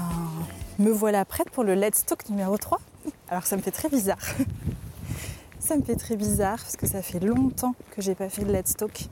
me 0.78 0.91
voilà 0.91 1.25
prête 1.25 1.50
pour 1.50 1.62
le 1.62 1.75
Let's 1.75 2.04
Talk 2.04 2.28
numéro 2.28 2.59
3. 2.59 2.81
Alors 3.28 3.46
ça 3.46 3.56
me 3.56 3.62
fait 3.62 3.70
très 3.70 3.88
bizarre. 3.88 4.18
ça 5.58 5.76
me 5.76 5.82
fait 5.82 5.96
très 5.96 6.16
bizarre 6.16 6.58
parce 6.58 6.76
que 6.76 6.86
ça 6.86 7.02
fait 7.02 7.20
longtemps 7.20 7.74
que 7.90 8.02
j'ai 8.02 8.14
pas 8.14 8.28
fait 8.28 8.44
le 8.44 8.52
Let's 8.52 8.74
Talk. 8.74 9.08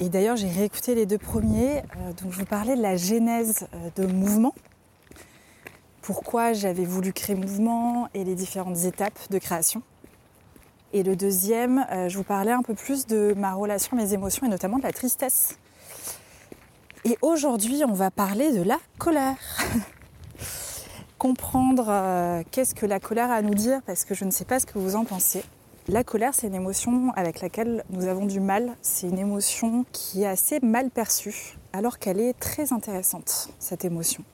Et 0.00 0.08
d'ailleurs, 0.08 0.36
j'ai 0.36 0.48
réécouté 0.48 0.94
les 0.94 1.04
deux 1.04 1.18
premiers. 1.18 1.78
Euh, 1.78 2.12
donc, 2.22 2.32
je 2.32 2.38
vous 2.38 2.46
parlais 2.46 2.74
de 2.74 2.80
la 2.80 2.96
genèse 2.96 3.66
euh, 3.74 3.90
de 3.96 4.06
mouvement. 4.06 4.54
Pourquoi 6.00 6.54
j'avais 6.54 6.86
voulu 6.86 7.12
créer 7.12 7.36
mouvement 7.36 8.08
et 8.14 8.24
les 8.24 8.34
différentes 8.34 8.84
étapes 8.84 9.18
de 9.30 9.38
création. 9.38 9.82
Et 10.94 11.02
le 11.02 11.16
deuxième, 11.16 11.86
euh, 11.92 12.08
je 12.08 12.16
vous 12.16 12.24
parlais 12.24 12.52
un 12.52 12.62
peu 12.62 12.74
plus 12.74 13.06
de 13.06 13.34
ma 13.36 13.52
relation 13.52 13.96
mes 13.96 14.14
émotions 14.14 14.46
et 14.46 14.50
notamment 14.50 14.78
de 14.78 14.82
la 14.82 14.92
tristesse 14.92 15.58
et 17.04 17.16
aujourd'hui, 17.22 17.82
on 17.86 17.92
va 17.92 18.10
parler 18.10 18.52
de 18.52 18.62
la 18.62 18.78
colère. 18.98 19.36
Comprendre 21.20 21.84
euh, 21.90 22.42
qu'est-ce 22.50 22.74
que 22.74 22.86
la 22.86 22.98
colère 22.98 23.30
a 23.30 23.34
à 23.34 23.42
nous 23.42 23.52
dire, 23.52 23.82
parce 23.84 24.06
que 24.06 24.14
je 24.14 24.24
ne 24.24 24.30
sais 24.30 24.46
pas 24.46 24.58
ce 24.58 24.64
que 24.64 24.78
vous 24.78 24.96
en 24.96 25.04
pensez. 25.04 25.44
La 25.86 26.02
colère, 26.02 26.32
c'est 26.32 26.46
une 26.46 26.54
émotion 26.54 27.12
avec 27.14 27.42
laquelle 27.42 27.84
nous 27.90 28.06
avons 28.06 28.24
du 28.24 28.40
mal. 28.40 28.74
C'est 28.80 29.06
une 29.06 29.18
émotion 29.18 29.84
qui 29.92 30.22
est 30.22 30.26
assez 30.26 30.60
mal 30.60 30.88
perçue, 30.88 31.58
alors 31.74 31.98
qu'elle 31.98 32.20
est 32.20 32.32
très 32.40 32.72
intéressante, 32.72 33.50
cette 33.58 33.84
émotion. 33.84 34.24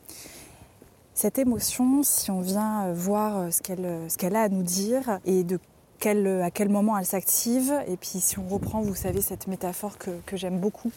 Cette 1.12 1.40
émotion, 1.40 2.04
si 2.04 2.30
on 2.30 2.40
vient 2.40 2.92
voir 2.92 3.52
ce 3.52 3.62
qu'elle, 3.62 4.02
ce 4.08 4.16
qu'elle 4.16 4.36
a 4.36 4.42
à 4.42 4.48
nous 4.48 4.62
dire 4.62 5.18
et 5.24 5.42
de 5.42 5.58
à 6.06 6.50
quel 6.50 6.68
moment 6.68 6.96
elle 6.96 7.06
s'active. 7.06 7.74
Et 7.88 7.96
puis 7.96 8.20
si 8.20 8.38
on 8.38 8.46
reprend, 8.46 8.80
vous 8.80 8.94
savez, 8.94 9.20
cette 9.20 9.46
métaphore 9.48 9.98
que, 9.98 10.36
j'aime 10.36 10.58
beaucoup, 10.60 10.92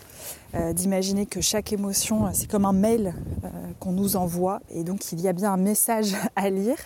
euh, 0.55 0.73
d'imaginer 0.73 1.25
que 1.25 1.41
chaque 1.41 1.73
émotion, 1.73 2.29
c'est 2.33 2.49
comme 2.49 2.65
un 2.65 2.73
mail 2.73 3.13
euh, 3.43 3.49
qu'on 3.79 3.91
nous 3.91 4.15
envoie. 4.15 4.61
Et 4.69 4.83
donc 4.83 5.11
il 5.11 5.19
y 5.21 5.27
a 5.27 5.33
bien 5.33 5.53
un 5.53 5.57
message 5.57 6.15
à 6.35 6.49
lire, 6.49 6.77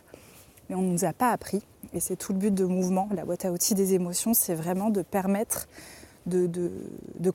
mais 0.70 0.76
on 0.76 0.82
ne 0.82 0.92
nous 0.92 1.06
a 1.06 1.14
pas 1.14 1.32
appris. 1.32 1.62
Et 1.94 2.00
c'est 2.00 2.16
tout 2.16 2.34
le 2.34 2.40
but 2.40 2.54
de 2.54 2.66
mouvement, 2.66 3.10
la 3.14 3.26
boîte 3.26 3.46
à 3.46 3.52
outils 3.52 3.76
des 3.76 3.94
émotions, 3.94 4.34
c'est 4.34 4.56
vraiment 4.56 4.90
de 4.90 5.02
permettre 5.02 5.68
de, 6.26 6.50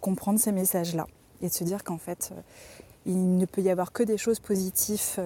comprendre 0.01 0.41
ces 0.41 0.53
messages-là. 0.53 1.07
Et 1.43 1.49
de 1.49 1.53
se 1.53 1.65
dire 1.65 1.85
qu'en 1.85 1.99
fait, 1.99 2.31
euh, 2.33 2.41
il 3.07 3.37
ne 3.37 3.45
peut 3.45 3.61
y 3.61 3.71
avoir 3.71 3.93
que 3.93 4.03
des 4.03 4.17
choses 4.17 4.41
positives 4.41 5.21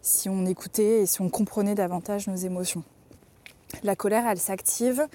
si 0.00 0.28
on 0.28 0.46
écoutait 0.46 1.02
et 1.02 1.06
si 1.06 1.20
on 1.20 1.28
comprenait 1.28 1.76
davantage 1.76 2.26
nos 2.26 2.34
émotions. 2.34 2.82
La 3.82 3.96
colère, 3.96 4.26
elle 4.26 4.38
s'active 4.38 5.06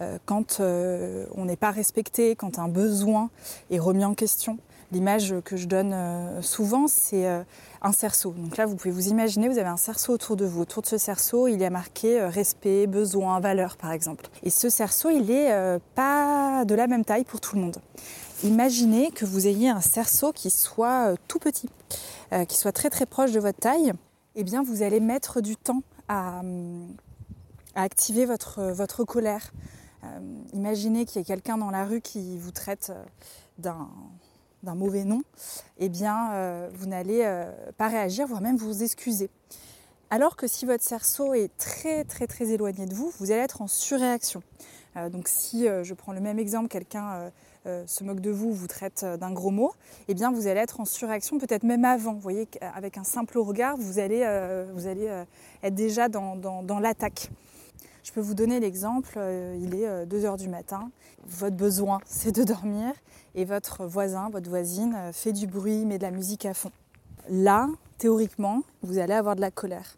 euh, 0.00 0.18
quand 0.26 0.60
euh, 0.60 1.26
on 1.34 1.44
n'est 1.44 1.56
pas 1.56 1.70
respecté, 1.70 2.34
quand 2.36 2.58
un 2.58 2.68
besoin 2.68 3.30
est 3.70 3.78
remis 3.78 4.04
en 4.04 4.14
question. 4.14 4.58
L'image 4.90 5.34
que 5.44 5.56
je 5.56 5.66
donne 5.66 5.92
euh, 5.92 6.40
souvent, 6.40 6.86
c'est 6.88 7.26
un 7.82 7.92
cerceau. 7.92 8.32
Donc 8.32 8.56
là, 8.56 8.64
vous 8.64 8.74
pouvez 8.74 8.90
vous 8.90 9.08
imaginer, 9.08 9.48
vous 9.48 9.58
avez 9.58 9.68
un 9.68 9.76
cerceau 9.76 10.14
autour 10.14 10.36
de 10.36 10.46
vous. 10.46 10.62
Autour 10.62 10.82
de 10.82 10.88
ce 10.88 10.98
cerceau, 10.98 11.46
il 11.46 11.60
y 11.60 11.64
a 11.64 11.70
marqué 11.70 12.20
respect, 12.24 12.86
besoin, 12.86 13.38
valeur, 13.40 13.76
par 13.76 13.92
exemple. 13.92 14.26
Et 14.42 14.50
ce 14.50 14.70
cerceau, 14.70 15.10
il 15.10 15.26
n'est 15.26 15.78
pas 15.94 16.64
de 16.64 16.74
la 16.74 16.86
même 16.86 17.04
taille 17.04 17.24
pour 17.24 17.40
tout 17.40 17.56
le 17.56 17.62
monde. 17.62 17.76
Imaginez 18.44 19.10
que 19.10 19.26
vous 19.26 19.46
ayez 19.46 19.68
un 19.68 19.82
cerceau 19.82 20.32
qui 20.32 20.48
soit 20.48 21.14
tout 21.28 21.38
petit, 21.38 21.68
qui 22.48 22.56
soit 22.56 22.72
très 22.72 22.88
très 22.88 23.04
proche 23.04 23.32
de 23.32 23.40
votre 23.40 23.58
taille. 23.58 23.92
Eh 24.36 24.44
bien, 24.44 24.62
vous 24.62 24.82
allez 24.82 25.00
mettre 25.00 25.42
du 25.42 25.56
temps 25.56 25.82
à, 26.08 26.40
hum, 26.40 26.88
à 27.78 27.82
activer 27.82 28.26
votre, 28.26 28.72
votre 28.72 29.04
colère. 29.04 29.52
Euh, 30.02 30.18
imaginez 30.52 31.06
qu'il 31.06 31.20
y 31.20 31.22
ait 31.22 31.24
quelqu'un 31.24 31.56
dans 31.56 31.70
la 31.70 31.84
rue 31.84 32.00
qui 32.00 32.36
vous 32.36 32.50
traite 32.50 32.90
euh, 32.90 33.04
d'un 34.62 34.74
mauvais 34.74 35.04
nom, 35.04 35.22
eh 35.78 35.88
bien, 35.88 36.32
euh, 36.32 36.68
vous 36.74 36.86
n'allez 36.86 37.24
pas 37.76 37.86
réagir, 37.86 38.26
voire 38.26 38.40
même 38.40 38.56
vous 38.56 38.82
excuser. 38.82 39.30
Alors 40.10 40.34
que 40.34 40.48
si 40.48 40.66
votre 40.66 40.82
cerceau 40.82 41.34
est 41.34 41.56
très 41.56 42.02
très 42.02 42.26
très 42.26 42.48
éloigné 42.50 42.86
de 42.86 42.94
vous, 42.94 43.12
vous 43.20 43.30
allez 43.30 43.42
être 43.42 43.62
en 43.62 43.68
surréaction. 43.68 44.42
donc 45.12 45.28
si 45.28 45.66
je 45.66 45.94
prends 45.94 46.12
le 46.12 46.20
même 46.20 46.38
exemple, 46.38 46.68
quelqu'un 46.68 47.30
se 47.64 48.02
moque 48.04 48.20
de 48.20 48.30
vous, 48.30 48.52
vous 48.52 48.66
traite 48.66 49.04
d'un 49.04 49.32
gros 49.32 49.50
mot, 49.50 49.72
eh 50.08 50.14
bien 50.14 50.32
vous 50.32 50.46
allez 50.46 50.60
être 50.60 50.80
en 50.80 50.86
surréaction, 50.86 51.38
peut-être 51.38 51.62
même 51.62 51.84
avant. 51.84 52.14
Vous 52.14 52.20
voyez, 52.20 52.48
avec 52.74 52.96
un 52.96 53.04
simple 53.04 53.38
regard, 53.38 53.76
vous 53.76 53.98
allez, 53.98 54.22
être 55.62 55.74
déjà 55.74 56.08
dans 56.08 56.80
l'attaque. 56.80 57.30
Je 58.08 58.12
peux 58.14 58.20
vous 58.22 58.32
donner 58.32 58.58
l'exemple, 58.58 59.20
il 59.60 59.74
est 59.74 60.06
2 60.06 60.24
heures 60.24 60.38
du 60.38 60.48
matin, 60.48 60.90
votre 61.26 61.56
besoin 61.56 62.00
c'est 62.06 62.32
de 62.32 62.42
dormir 62.42 62.94
et 63.34 63.44
votre 63.44 63.84
voisin, 63.84 64.30
votre 64.30 64.48
voisine 64.48 64.96
fait 65.12 65.34
du 65.34 65.46
bruit, 65.46 65.84
met 65.84 65.98
de 65.98 66.04
la 66.04 66.10
musique 66.10 66.46
à 66.46 66.54
fond. 66.54 66.72
Là, 67.28 67.68
théoriquement, 67.98 68.62
vous 68.80 68.96
allez 68.96 69.12
avoir 69.12 69.36
de 69.36 69.42
la 69.42 69.50
colère. 69.50 69.94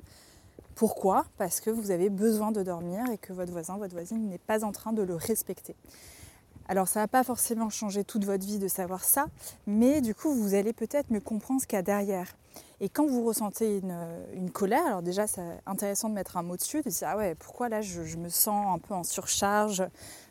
Pourquoi? 0.74 1.24
Parce 1.38 1.60
que 1.60 1.70
vous 1.70 1.92
avez 1.92 2.10
besoin 2.10 2.50
de 2.50 2.64
dormir 2.64 3.08
et 3.12 3.16
que 3.16 3.32
votre 3.32 3.52
voisin, 3.52 3.76
votre 3.76 3.94
voisine 3.94 4.28
n'est 4.28 4.38
pas 4.38 4.64
en 4.64 4.72
train 4.72 4.92
de 4.92 5.02
le 5.02 5.14
respecter. 5.14 5.76
Alors 6.66 6.88
ça 6.88 6.98
ne 6.98 7.04
va 7.04 7.08
pas 7.08 7.22
forcément 7.22 7.70
changer 7.70 8.02
toute 8.02 8.24
votre 8.24 8.44
vie 8.44 8.58
de 8.58 8.66
savoir 8.66 9.04
ça, 9.04 9.26
mais 9.68 10.00
du 10.00 10.16
coup 10.16 10.34
vous 10.34 10.54
allez 10.54 10.72
peut-être 10.72 11.12
mieux 11.12 11.20
comprendre 11.20 11.60
ce 11.60 11.66
qu'il 11.68 11.76
y 11.76 11.78
a 11.78 11.82
derrière. 11.82 12.26
Et 12.82 12.88
quand 12.88 13.06
vous 13.06 13.24
ressentez 13.26 13.82
une, 14.32 14.50
colère, 14.50 14.86
alors 14.86 15.02
déjà 15.02 15.26
c'est 15.26 15.42
intéressant 15.66 16.08
de 16.08 16.14
mettre 16.14 16.38
un 16.38 16.42
mot 16.42 16.56
dessus, 16.56 16.80
de 16.80 16.88
dire 16.88 17.08
ah 17.10 17.16
ouais 17.18 17.34
pourquoi 17.34 17.68
là 17.68 17.82
je, 17.82 18.16
me 18.16 18.30
sens 18.30 18.74
un 18.74 18.78
peu 18.78 18.94
en 18.94 19.04
surcharge, 19.04 19.82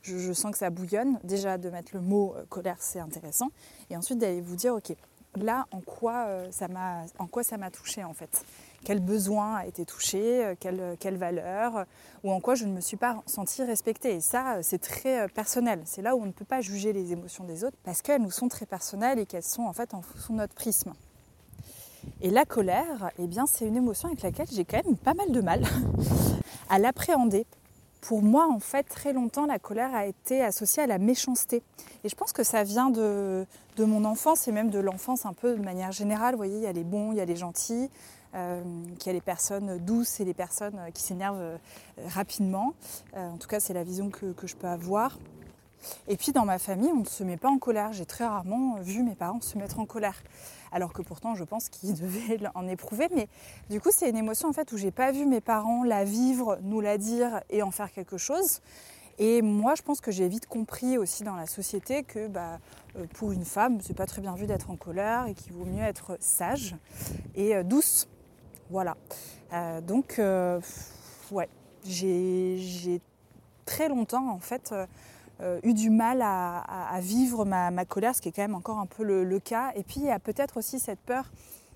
je, 0.02 0.34
sens 0.34 0.52
que 0.52 0.58
ça 0.58 0.72
bouillonne. 0.72 1.20
Déjà 1.24 1.60
de 1.60 1.70
mettre 1.70 1.92
le 1.94 2.02
mot 2.02 2.34
euh, 2.36 2.46
colère 2.50 2.78
c'est 2.80 3.00
intéressant, 3.00 3.50
et 3.92 3.98
ensuite 3.98 4.18
d'aller 4.18 4.42
vous 4.42 4.56
dire 4.56 4.74
ok 4.74 4.96
là 5.36 5.68
en 5.70 5.80
quoi 5.82 6.26
euh, 6.28 6.48
ça 6.52 6.68
m'a 6.68 7.06
en 7.20 7.28
touché 7.72 8.04
en 8.04 8.14
fait? 8.14 8.44
Quel 8.84 9.00
besoin 9.00 9.58
a 9.58 9.66
été 9.68 9.86
touché, 9.86 10.44
euh, 10.44 10.56
quelle, 10.60 10.96
quelle, 11.00 11.18
valeur, 11.18 11.86
ou 12.24 12.32
en 12.32 12.40
quoi 12.40 12.56
je 12.56 12.66
ne 12.66 12.74
me 12.74 12.82
suis 12.82 12.98
pas 12.98 13.22
sentie 13.28 13.62
respectée? 13.62 14.16
Et 14.16 14.22
ça, 14.22 14.64
c'est 14.64 14.80
très 14.80 15.28
personnel. 15.28 15.82
C'est 15.84 16.02
là 16.02 16.16
où 16.16 16.22
on 16.22 16.26
ne 16.26 16.32
peut 16.32 16.46
pas 16.46 16.62
juger 16.62 16.94
les 16.94 17.12
émotions 17.12 17.44
des 17.44 17.64
autres 17.66 17.78
parce 17.84 18.02
qu'elles 18.02 18.22
nous 18.22 18.32
sont 18.32 18.48
très 18.48 18.66
personnelles 18.66 19.20
et 19.20 19.26
qu'elles 19.26 19.44
sont 19.44 19.64
en 19.64 19.74
fait 19.74 19.94
en 19.94 20.02
fonction 20.02 20.34
de 20.34 20.40
notre 20.40 20.56
prisme. 20.56 20.94
Et 22.22 22.30
la 22.30 22.46
colère, 22.46 23.12
eh 23.20 23.28
bien, 23.28 23.46
c'est 23.46 23.66
une 23.66 23.78
émotion 23.78 24.08
avec 24.10 24.22
laquelle 24.22 24.48
j'ai 24.52 24.66
quand 24.66 24.84
même 24.86 24.98
pas 24.98 25.14
mal 25.14 25.32
de 25.32 25.42
mal 25.42 25.64
à 26.70 26.80
l'appréhender 26.80 27.46
pour 28.02 28.22
moi, 28.22 28.48
en 28.50 28.60
fait, 28.60 28.84
très 28.84 29.14
longtemps, 29.14 29.46
la 29.46 29.60
colère 29.60 29.94
a 29.94 30.06
été 30.06 30.42
associée 30.42 30.84
à 30.84 30.88
la 30.88 30.98
méchanceté. 30.98 31.62
Et 32.04 32.10
je 32.10 32.16
pense 32.16 32.32
que 32.32 32.44
ça 32.44 32.64
vient 32.64 32.90
de, 32.90 33.46
mon 33.78 34.04
enfance 34.06 34.48
et 34.48 34.52
même 34.52 34.70
de 34.70 34.80
l'enfance 34.80 35.26
un 35.26 35.34
peu 35.34 35.56
de 35.56 35.62
manière 35.62 35.92
générale. 35.92 36.34
Vous 36.34 36.40
voyez, 36.40 36.58
il 36.58 36.64
y 36.64 36.68
a 36.68 36.72
les 36.72 36.84
bons, 36.84 37.12
il 37.12 37.18
y 37.18 37.22
a 37.22 37.26
les 37.26 37.36
gentils, 37.36 37.90
euh, 38.36 38.62
il 39.00 39.06
y 39.06 39.10
a 39.10 39.14
les 39.14 39.22
personnes 39.22 39.78
douces 39.80 40.20
et 40.20 40.26
les 40.26 40.34
personnes 40.34 40.78
qui 40.94 41.02
s'énervent 41.02 41.40
euh, 41.40 41.58
rapidement. 42.08 42.74
Euh, 43.16 43.30
en 43.30 43.38
tout 43.38 43.48
cas, 43.48 43.60
c'est 43.60 43.74
la 43.74 43.84
vision 43.84 44.10
que, 44.10 44.34
que 44.34 44.48
je 44.48 44.56
peux 44.56 44.68
avoir. 44.68 45.18
Et 46.08 46.18
puis 46.18 46.34
dans 46.34 46.44
ma 46.44 46.60
famille, 46.60 46.92
on 46.94 47.02
ne 47.02 47.06
se 47.06 47.24
met 47.24 47.38
pas 47.38 47.50
en 47.50 47.58
colère. 47.58 47.94
J'ai 47.94 48.06
très 48.06 48.26
rarement 48.26 48.76
vu 48.82 49.02
mes 49.02 49.16
parents 49.16 49.40
se 49.42 49.58
mettre 49.58 49.80
en 49.80 49.86
colère. 49.86 50.22
Alors 50.72 50.94
que 50.94 51.02
pourtant, 51.02 51.36
je 51.36 51.44
pense 51.44 51.70
qu'ils 51.70 51.94
devaient 52.02 52.40
en 52.56 52.68
éprouver. 52.68 53.08
Mais 53.16 53.28
du 53.70 53.80
coup, 53.82 53.90
c'est 53.92 54.10
une 54.10 54.18
émotion 54.18 54.50
en 54.50 54.54
fait 54.54 54.72
où 54.72 54.78
j'ai 54.78 54.92
pas 54.92 55.12
vu 55.12 55.26
mes 55.26 55.42
parents 55.42 55.84
la 55.84 56.04
vivre, 56.04 56.60
nous 56.62 56.82
la 56.82 56.98
dire 56.98 57.42
et 57.50 57.62
en 57.64 57.72
faire 57.72 57.92
quelque 57.92 58.18
chose. 58.18 58.62
Et 59.22 59.42
moi, 59.42 59.76
je 59.76 59.82
pense 59.82 60.00
que 60.00 60.12
j'ai 60.12 60.30
vite 60.30 60.48
compris 60.48 60.98
aussi 60.98 61.24
dans 61.24 61.36
la 61.36 61.46
société 61.46 62.04
que 62.04 62.28
bah, 62.28 62.60
euh, 62.96 63.06
pour 63.16 63.34
une 63.34 63.44
femme, 63.44 63.80
c'est 63.82 63.94
pas 63.94 64.06
très 64.06 64.22
bien 64.22 64.34
vu 64.34 64.48
d'être 64.48 64.70
en 64.72 64.78
colère 64.78 65.28
et 65.28 65.34
qu'il 65.34 65.52
vaut 65.52 65.66
mieux 65.66 65.84
être 65.84 66.18
sage 66.22 66.78
et 67.36 67.54
euh, 67.54 67.64
douce. 67.64 68.08
Voilà. 68.70 68.96
Euh, 69.52 69.82
donc, 69.82 70.22
ouais, 71.32 71.50
j'ai 71.84 73.02
très 73.66 73.90
longtemps 73.90 74.30
en 74.30 74.40
fait 74.40 74.74
eu 75.64 75.74
du 75.74 75.90
mal 75.90 76.22
à, 76.22 77.00
vivre 77.02 77.46
ma, 77.46 77.86
colère, 77.86 78.16
ce 78.16 78.22
qui 78.22 78.30
est 78.30 78.32
quand 78.32 78.42
même 78.42 78.56
encore 78.56 78.80
un 78.80 78.86
peu 78.86 79.04
le, 79.04 79.40
cas. 79.40 79.72
Et 79.76 79.84
puis 79.84 80.02
il 80.02 80.06
y 80.06 80.12
a 80.12 80.20
peut-être 80.20 80.58
aussi 80.58 80.80
cette 80.80 81.00
peur 81.00 81.32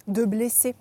de 0.07 0.25
blesser. 0.25 0.75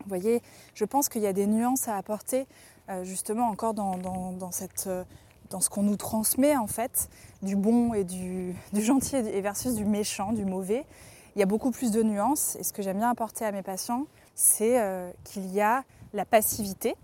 Vous 0.00 0.08
voyez, 0.08 0.42
je 0.74 0.84
pense 0.84 1.08
qu'il 1.08 1.22
y 1.22 1.26
a 1.26 1.32
des 1.32 1.46
nuances 1.46 1.88
à 1.88 1.96
apporter 1.96 2.46
euh, 2.88 3.04
justement 3.04 3.48
encore 3.48 3.74
dans, 3.74 4.50
cette, 4.52 4.86
euh, 4.86 5.04
dans 5.50 5.60
ce 5.60 5.68
qu'on 5.68 5.82
nous 5.82 5.96
transmet 5.96 6.56
en 6.56 6.66
fait, 6.68 7.10
du 7.42 7.56
bon 7.56 7.92
et 7.94 8.04
du, 8.04 8.54
du 8.72 8.82
gentil 8.82 9.16
et 9.16 9.40
versus 9.40 9.74
du 9.74 9.84
méchant, 9.84 10.32
du 10.32 10.44
mauvais. 10.44 10.86
Il 11.36 11.40
y 11.40 11.42
a 11.42 11.46
beaucoup 11.46 11.70
plus 11.70 11.90
de 11.90 12.02
nuances 12.02 12.56
et 12.56 12.62
ce 12.62 12.72
que 12.72 12.82
j'aime 12.82 12.98
bien 12.98 13.10
apporter 13.10 13.44
à 13.44 13.52
mes 13.52 13.62
patients, 13.62 14.06
c'est 14.34 14.80
qu'il 15.24 15.52
y 15.52 15.60
a 15.60 15.84
la 16.12 16.24
passivité. 16.24 16.94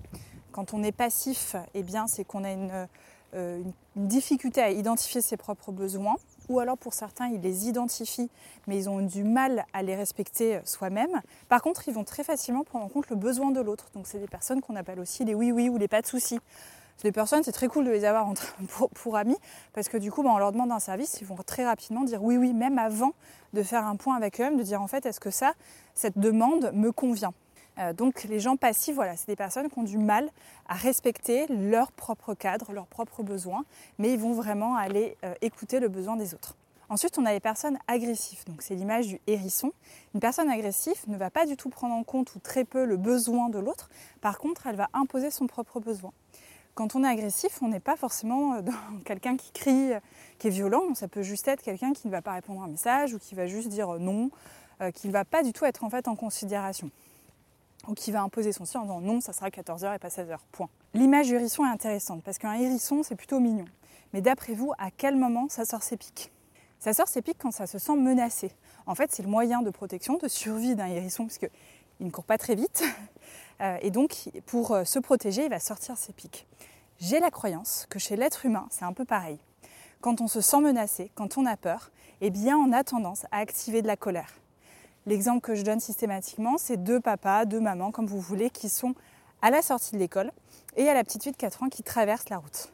Quand 0.51 0.73
on 0.73 0.83
est 0.83 0.93
passif, 0.93 1.57
eh 1.75 1.83
bien, 1.83 2.07
c'est 2.07 2.25
qu'on 2.25 2.43
a 2.43 2.51
une, 2.51 2.89
euh, 3.35 3.63
une 3.97 4.09
difficulté 4.09 4.61
à 4.61 4.71
identifier 4.71 5.21
ses 5.21 5.37
propres 5.37 5.73
besoins, 5.73 6.17
ou 6.49 6.61
alors 6.61 6.77
pour 6.77 6.95
certains, 6.95 7.29
ils 7.29 7.41
les 7.41 7.69
identifient, 7.69 8.31
mais 8.67 8.77
ils 8.77 8.89
ont 8.89 9.01
du 9.01 9.25
mal 9.25 9.65
à 9.73 9.83
les 9.83 9.95
respecter 9.95 10.61
soi-même. 10.65 11.21
Par 11.49 11.63
contre, 11.63 11.89
ils 11.89 11.95
vont 11.95 12.05
très 12.05 12.25
facilement 12.25 12.65
prendre 12.65 12.85
en 12.85 12.89
compte 12.89 13.09
le 13.11 13.17
besoin 13.17 13.51
de 13.51 13.61
l'autre. 13.61 13.87
Donc 13.95 14.07
c'est 14.07 14.19
des 14.19 14.29
personnes 14.29 14.61
qu'on 14.61 14.77
appelle 14.77 15.01
aussi 15.01 15.25
les 15.25 15.35
oui-oui 15.35 15.69
ou 15.69 15.79
les 15.79 15.89
pas 15.89 16.03
de 16.03 16.07
soucis. 16.07 16.41
Des 17.03 17.13
personnes, 17.13 17.43
c'est 17.43 17.53
très 17.53 17.69
cool 17.69 17.85
de 17.85 17.91
les 17.91 18.05
avoir 18.05 18.33
pour, 18.95 19.17
amis, 19.17 19.37
parce 19.73 19.89
que 19.89 19.97
du 19.97 20.13
coup, 20.13 20.23
ben, 20.23 20.31
on 20.31 20.39
leur 20.39 20.53
demande 20.53 20.71
un 20.71 20.79
service, 20.79 21.19
ils 21.21 21.27
vont 21.27 21.37
très 21.37 21.65
rapidement 21.65 22.05
dire 22.05 22.23
oui, 22.23 22.37
oui, 22.37 22.53
même 22.53 22.79
avant 22.79 23.13
de 23.53 23.63
faire 23.63 23.85
un 23.87 23.97
point 23.97 24.17
avec 24.17 24.41
eux-mêmes, 24.41 24.57
de 24.57 24.63
dire 24.63 24.81
en 24.81 24.87
fait, 24.87 25.05
est-ce 25.07 25.21
que 25.21 25.31
ça, 25.31 25.55
cette 25.95 26.19
demande 26.19 26.71
me 26.73 26.93
convient? 26.93 27.33
euh, 27.33 27.44
donc 27.97 28.25
les 28.25 28.41
gens 28.41 28.57
passifs, 28.57 28.95
voilà, 28.95 29.17
c'est 29.17 29.27
des 29.27 29.37
personnes 29.37 29.69
qui 29.69 29.79
ont 29.79 29.85
du 29.85 29.99
mal 29.99 30.31
à 30.69 30.75
respecter 30.75 31.47
leur 31.49 31.93
propre 31.93 32.35
cadre, 32.35 32.73
leurs 32.73 32.87
propres 32.87 33.23
besoins, 33.23 33.65
mais 33.99 34.13
ils 34.13 34.19
vont 34.19 34.33
vraiment 34.33 34.77
aller 34.77 35.17
euh, 35.25 35.35
écouter 35.43 35.81
le 35.81 35.89
besoin 35.89 36.17
des 36.17 36.35
autres. 36.35 36.57
Ensuite, 36.89 37.19
on 37.19 37.25
a 37.25 37.33
les 37.33 37.41
personnes 37.41 37.79
agressives. 37.89 38.45
Donc 38.47 38.63
c'est 38.63 38.75
l'image 38.75 39.09
du 39.09 39.21
hérisson. 39.27 39.73
Une 40.15 40.21
personne 40.21 40.51
agressive 40.51 41.01
ne 41.09 41.17
va 41.17 41.31
pas 41.31 41.47
du 41.47 41.57
tout 41.57 41.71
prendre 41.71 41.95
en 41.95 42.05
compte 42.05 42.35
ou 42.35 42.39
très 42.39 42.65
peu 42.65 42.85
le 42.85 42.97
besoin 42.97 43.49
de 43.49 43.59
l'autre. 43.59 43.89
Par 44.21 44.39
contre, 44.39 44.67
elle 44.67 44.77
va 44.77 44.89
imposer 44.93 45.31
son 45.31 45.47
propre 45.47 45.81
besoin. 45.81 46.13
Quand 46.75 46.95
on 46.95 47.05
est 47.05 47.09
agressif, 47.09 47.63
on 47.63 47.69
n'est 47.69 47.81
pas 47.81 47.97
forcément 47.97 48.55
euh, 48.55 48.63
quelqu'un 49.05 49.37
qui 49.37 49.51
crie, 49.53 49.93
qui 50.39 50.49
est 50.49 50.51
violent. 50.51 50.95
Ça 50.95 51.09
peut 51.09 51.23
juste 51.23 51.49
être 51.49 51.63
quelqu'un 51.63 51.93
qui 51.93 52.07
ne 52.07 52.13
va 52.13 52.23
pas 52.23 52.33
répondre 52.33 52.63
à 52.63 52.65
un 52.67 52.69
message 52.69 53.15
ou 53.15 53.19
qui 53.19 53.35
va 53.35 53.47
juste 53.47 53.69
dire 53.69 53.99
non, 53.99 54.31
qui 54.93 55.07
ne 55.07 55.13
va 55.13 55.25
pas 55.25 55.43
du 55.43 55.53
tout 55.53 55.65
être 55.65 55.85
en 55.85 55.89
fait 55.89 56.09
en 56.09 56.17
considération 56.17 56.91
ou 57.89 57.95
qui 57.95 58.13
va 58.13 58.23
imposer 58.23 58.53
son 58.53 58.65
si 58.65 58.77
en 58.77 58.83
disant 58.83 59.01
non, 59.01 59.21
ça 59.21 59.33
sera 59.33 59.49
14h 59.49 59.95
et 59.95 59.99
pas 59.99 60.09
16h. 60.09 60.37
Point. 60.53 60.69
L'image 60.95 61.29
du 61.29 61.35
hérisson 61.35 61.65
est 61.65 61.71
intéressante 61.71 62.23
parce 62.23 62.39
qu'un 62.39 62.55
hérisson, 62.55 63.03
c'est 63.03 63.17
plutôt 63.17 63.41
mignon. 63.41 63.67
Mais 64.13 64.21
d'après 64.21 64.55
vous, 64.55 64.73
à 64.79 64.91
quel 64.91 65.17
moment 65.17 65.49
ça 65.49 65.65
sort 65.65 65.83
ses 65.83 65.97
pics? 65.97 66.31
Ça 66.79 66.93
sort 66.93 67.09
ses 67.09 67.23
pics 67.23 67.39
quand 67.39 67.51
ça 67.51 67.67
se 67.67 67.79
sent 67.79 67.97
menacé. 67.97 68.53
En 68.87 68.95
fait, 68.95 69.11
c'est 69.13 69.23
le 69.23 69.29
moyen 69.29 69.63
de 69.63 69.71
protection, 69.71 70.19
de 70.19 70.29
survie 70.29 70.75
d'un 70.75 70.87
hérisson, 70.87 71.27
puisqu'il 71.27 71.51
ne 72.01 72.11
court 72.11 72.25
pas 72.25 72.39
très 72.39 72.55
vite. 72.55 72.85
Euh, 73.61 73.79
et 73.83 73.93
donc, 73.93 74.31
pour 74.47 74.73
euh, 74.73 74.83
se 74.83 74.99
protéger, 74.99 75.45
il 75.45 75.49
va 75.49 75.61
sortir 75.61 75.97
ses 75.97 76.13
pics. 76.13 76.49
J'ai 76.99 77.21
la 77.21 77.31
croyance 77.31 77.87
que 77.89 78.01
chez 78.01 78.17
l'être 78.17 78.45
humain, 78.45 78.67
c'est 78.69 78.85
un 78.85 78.93
peu 78.93 79.05
pareil. 79.05 79.39
Quand 80.01 80.21
on 80.21 80.27
se 80.27 80.41
sent 80.41 80.61
menacé, 80.61 81.13
quand 81.15 81.39
on 81.39 81.47
a 81.47 81.57
peur, 81.57 81.93
eh 82.21 82.31
bien, 82.31 82.59
on 82.59 82.73
a 82.73 82.83
tendance 82.83 83.27
à 83.31 83.39
activer 83.39 83.81
de 83.81 83.87
la 83.87 83.97
colère. 83.97 84.35
L'exemple 85.07 85.41
que 85.41 85.55
je 85.55 85.63
donne 85.63 85.81
systématiquement, 85.81 86.57
c'est 86.59 86.79
deux 86.79 87.01
papas, 87.01 87.45
deux 87.45 87.61
mamans, 87.61 87.91
comme 87.91 88.07
vous 88.07 88.21
voulez, 88.21 88.51
qui 88.51 88.69
sont 88.69 88.95
à 89.43 89.51
la 89.51 89.61
sortie 89.61 89.93
de 89.93 89.99
l'école 89.99 90.33
et 90.77 90.89
a 90.89 90.95
la 90.95 91.05
petite 91.05 91.23
fille 91.23 91.33
de 91.33 91.37
4 91.37 91.65
ans 91.65 91.69
qui 91.69 91.83
traverse 91.83 92.29
la 92.31 92.39
route. 92.39 92.73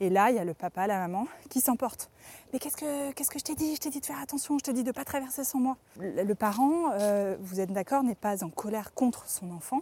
Et 0.00 0.08
là, 0.08 0.30
il 0.30 0.36
y 0.36 0.38
a 0.38 0.44
le 0.44 0.54
papa, 0.54 0.86
la 0.86 0.98
maman 0.98 1.26
qui 1.50 1.60
s'emporte. 1.60 2.10
Mais 2.52 2.58
qu'est-ce 2.58 2.76
que, 2.76 3.12
qu'est-ce 3.12 3.30
que 3.30 3.38
je 3.38 3.44
t'ai 3.44 3.54
dit? 3.54 3.74
Je 3.74 3.80
t'ai 3.80 3.90
dit 3.90 4.00
de 4.00 4.06
faire 4.06 4.20
attention, 4.20 4.58
je 4.58 4.64
t'ai 4.64 4.72
dit 4.72 4.82
de 4.82 4.88
ne 4.88 4.92
pas 4.92 5.04
traverser 5.04 5.44
sans 5.44 5.58
moi. 5.58 5.76
Le, 5.98 6.34
parent, 6.34 6.92
euh, 6.92 7.36
vous 7.40 7.60
êtes 7.60 7.72
d'accord, 7.72 8.02
n'est 8.02 8.14
pas 8.14 8.42
en 8.42 8.48
colère 8.48 8.94
contre 8.94 9.28
son 9.28 9.50
enfant 9.50 9.80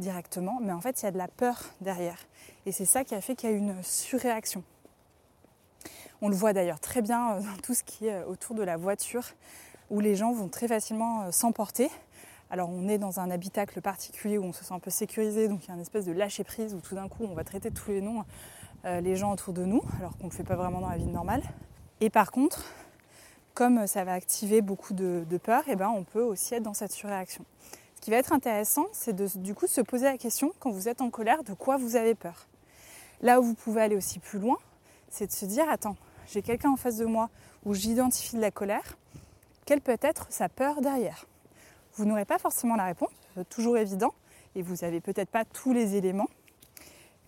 directement, 0.00 0.58
mais 0.60 0.72
en 0.72 0.80
fait, 0.80 1.02
il 1.02 1.04
y 1.04 1.08
a 1.08 1.12
de 1.12 1.18
la 1.18 1.28
peur 1.28 1.62
derrière. 1.80 2.18
Et 2.66 2.72
c'est 2.72 2.84
ça 2.84 3.04
qui 3.04 3.14
a 3.14 3.20
fait 3.20 3.36
qu'il 3.36 3.50
y 3.50 3.52
a 3.52 3.56
une 3.56 3.80
surréaction. 3.82 4.64
On 6.22 6.28
le 6.28 6.34
voit 6.34 6.52
d'ailleurs 6.52 6.80
très 6.80 7.00
bien 7.00 7.32
euh, 7.32 7.40
dans 7.40 7.56
tout 7.62 7.74
ce 7.74 7.84
qui 7.84 8.06
est 8.06 8.14
euh, 8.14 8.26
autour 8.26 8.56
de 8.56 8.62
la 8.62 8.76
voiture 8.76 9.24
où 9.90 10.00
les 10.00 10.16
gens 10.16 10.32
vont 10.32 10.48
très 10.48 10.68
facilement 10.68 11.22
euh, 11.22 11.30
s'emporter. 11.32 11.90
Alors 12.50 12.70
on 12.70 12.88
est 12.88 12.98
dans 12.98 13.20
un 13.20 13.30
habitacle 13.30 13.80
particulier 13.80 14.38
où 14.38 14.44
on 14.44 14.52
se 14.52 14.64
sent 14.64 14.74
un 14.74 14.78
peu 14.78 14.90
sécurisé, 14.90 15.48
donc 15.48 15.64
il 15.64 15.68
y 15.68 15.70
a 15.70 15.74
une 15.74 15.80
espèce 15.80 16.06
de 16.06 16.12
lâcher 16.12 16.42
prise 16.44 16.74
où 16.74 16.80
tout 16.80 16.94
d'un 16.94 17.08
coup 17.08 17.24
on 17.28 17.34
va 17.34 17.44
traiter 17.44 17.70
tous 17.70 17.90
les 17.90 18.00
noms 18.00 18.24
euh, 18.86 19.00
les 19.02 19.14
gens 19.14 19.32
autour 19.32 19.52
de 19.52 19.64
nous, 19.64 19.82
alors 19.98 20.16
qu'on 20.16 20.24
ne 20.24 20.30
le 20.30 20.36
fait 20.36 20.44
pas 20.44 20.56
vraiment 20.56 20.80
dans 20.80 20.88
la 20.88 20.96
vie 20.96 21.04
normale. 21.04 21.42
Et 22.00 22.08
par 22.08 22.30
contre, 22.30 22.64
comme 23.52 23.86
ça 23.86 24.04
va 24.04 24.14
activer 24.14 24.62
beaucoup 24.62 24.94
de, 24.94 25.24
peur, 25.42 25.68
et 25.68 25.72
eh 25.72 25.76
ben 25.76 25.90
on 25.94 26.02
peut 26.02 26.22
aussi 26.22 26.54
être 26.54 26.62
dans 26.62 26.72
cette 26.72 26.92
surréaction. 26.92 27.44
Ce 27.96 28.00
qui 28.00 28.10
va 28.10 28.16
être 28.16 28.32
intéressant, 28.32 28.86
c'est 28.92 29.12
de 29.12 29.28
du 29.38 29.54
coup 29.54 29.66
se 29.66 29.82
poser 29.82 30.06
la 30.06 30.16
question 30.16 30.52
quand 30.60 30.70
vous 30.70 30.88
êtes 30.88 31.02
en 31.02 31.10
colère, 31.10 31.44
de 31.44 31.52
quoi 31.52 31.76
vous 31.76 31.94
avez 31.96 32.14
peur? 32.14 32.46
Là 33.20 33.38
où 33.40 33.44
vous 33.44 33.54
pouvez 33.54 33.82
aller 33.82 33.96
aussi 33.96 34.18
plus 34.18 34.38
loin, 34.38 34.56
c'est 35.10 35.26
de 35.26 35.32
se 35.32 35.44
dire 35.44 35.68
attends, 35.68 35.96
j'ai 36.32 36.40
quelqu'un 36.40 36.70
en 36.70 36.76
face 36.76 36.96
de 36.96 37.04
moi 37.04 37.28
où 37.66 37.74
j'identifie 37.74 38.36
de 38.36 38.40
la 38.40 38.50
colère 38.50 38.96
quelle 39.70 39.80
peut 39.80 39.98
être 40.02 40.26
sa 40.30 40.48
peur 40.48 40.80
derrière 40.80 41.26
Vous 41.94 42.04
n'aurez 42.04 42.24
pas 42.24 42.40
forcément 42.40 42.74
la 42.74 42.86
réponse, 42.86 43.10
c'est 43.36 43.48
toujours 43.48 43.78
évident, 43.78 44.12
et 44.56 44.62
vous 44.62 44.74
n'avez 44.82 45.00
peut-être 45.00 45.28
pas 45.28 45.44
tous 45.44 45.72
les 45.72 45.94
éléments, 45.94 46.26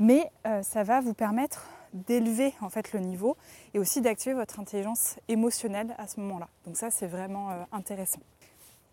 mais 0.01 0.29
euh, 0.49 0.61
ça 0.65 0.83
va 0.83 1.01
vous 1.01 1.15
permettre 1.15 1.69
d'élever 1.93 2.53
en 2.61 2.69
fait 2.69 2.95
le 2.95 2.99
niveau 2.99 3.37
et 3.75 3.79
aussi 3.79 4.01
d'activer 4.01 4.35
votre 4.35 4.59
intelligence 4.59 5.21
émotionnelle 5.29 5.95
à 5.99 6.09
ce 6.09 6.19
moment-là. 6.19 6.49
Donc 6.67 6.77
ça 6.77 6.91
c'est 6.91 7.07
vraiment 7.07 7.53
euh, 7.53 7.63
intéressant. 7.71 8.23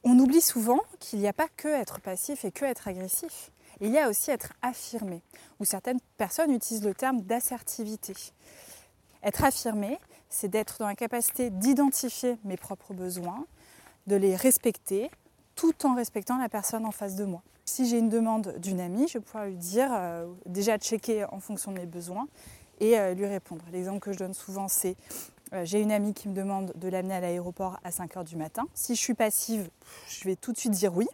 On 0.04 0.20
oublie 0.20 0.42
souvent 0.42 0.82
qu'il 1.00 1.18
n'y 1.18 1.28
a 1.28 1.34
pas 1.34 1.48
que 1.58 1.70
être 1.70 2.02
passif 2.02 2.46
et 2.46 2.52
que 2.52 2.66
être 2.66 2.88
agressif. 2.88 3.50
Il 3.82 3.90
y 3.90 3.98
a 3.98 4.10
aussi 4.10 4.30
être 4.30 4.54
affirmé, 4.62 5.24
où 5.60 5.66
certaines 5.66 6.02
personnes 6.18 6.54
utilisent 6.54 6.86
le 6.86 6.94
terme 6.94 7.22
d'assertivité. 7.22 8.14
Être 9.24 9.44
affirmé, 9.44 9.98
c'est 10.30 10.48
d'être 10.48 10.78
dans 10.80 10.88
la 10.88 10.96
capacité 10.96 11.50
d'identifier 11.50 12.38
mes 12.44 12.58
propres 12.58 12.94
besoins, 12.94 13.46
de 14.08 14.16
les 14.16 14.36
respecter, 14.36 15.10
tout 15.56 15.86
en 15.86 15.96
respectant 15.96 16.38
la 16.38 16.50
personne 16.50 16.86
en 16.86 16.92
face 16.92 17.16
de 17.16 17.26
moi. 17.26 17.42
Si 17.66 17.88
j'ai 17.88 18.00
une 18.00 18.10
demande 18.10 18.56
d'une 18.58 18.80
amie, 18.80 19.08
je 19.08 19.20
pouvoir 19.20 19.46
lui 19.46 19.56
dire, 19.56 19.90
euh, 19.92 20.26
déjà 20.46 20.78
checker 20.78 21.26
en 21.26 21.40
fonction 21.40 21.72
de 21.72 21.80
mes 21.80 21.86
besoins 21.86 22.28
et 22.80 22.98
euh, 22.98 23.14
lui 23.14 23.26
répondre. 23.26 23.64
L'exemple 23.72 24.00
que 24.00 24.12
je 24.12 24.18
donne 24.18 24.34
souvent, 24.34 24.68
c'est 24.68 24.96
euh, 25.54 25.66
j'ai 25.66 25.82
une 25.82 25.92
amie 25.92 26.14
qui 26.14 26.30
me 26.30 26.34
demande 26.34 26.74
de 26.76 26.88
l'amener 26.88 27.16
à 27.16 27.20
l'aéroport 27.20 27.80
à 27.84 27.92
5 27.92 28.16
h 28.16 28.24
du 28.24 28.36
matin. 28.36 28.66
Si 28.74 28.96
je 28.96 29.00
suis 29.00 29.14
passive, 29.14 29.70
je 30.08 30.24
vais 30.26 30.36
tout 30.36 30.52
de 30.52 30.58
suite 30.58 30.72
dire 30.72 30.96
oui, 30.96 31.08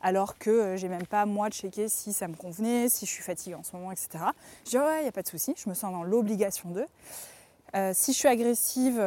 alors 0.00 0.38
que 0.38 0.76
j'ai 0.76 0.88
même 0.88 1.06
pas 1.06 1.26
moi 1.26 1.48
de 1.48 1.54
checker 1.54 1.88
si 1.88 2.12
ça 2.12 2.28
me 2.28 2.34
convenait, 2.34 2.88
si 2.88 3.06
je 3.06 3.10
suis 3.10 3.22
fatiguée 3.22 3.56
en 3.56 3.62
ce 3.62 3.76
moment, 3.76 3.92
etc. 3.92 4.24
Je 4.64 4.70
dis 4.70 4.78
ouais, 4.78 5.00
il 5.00 5.02
n'y 5.02 5.08
a 5.08 5.12
pas 5.12 5.22
de 5.22 5.28
souci, 5.28 5.54
je 5.56 5.68
me 5.68 5.74
sens 5.74 5.92
dans 5.92 6.04
l'obligation 6.04 6.70
d'eux. 6.70 6.86
Si 7.92 8.12
je 8.12 8.18
suis 8.18 8.28
agressive, 8.28 9.00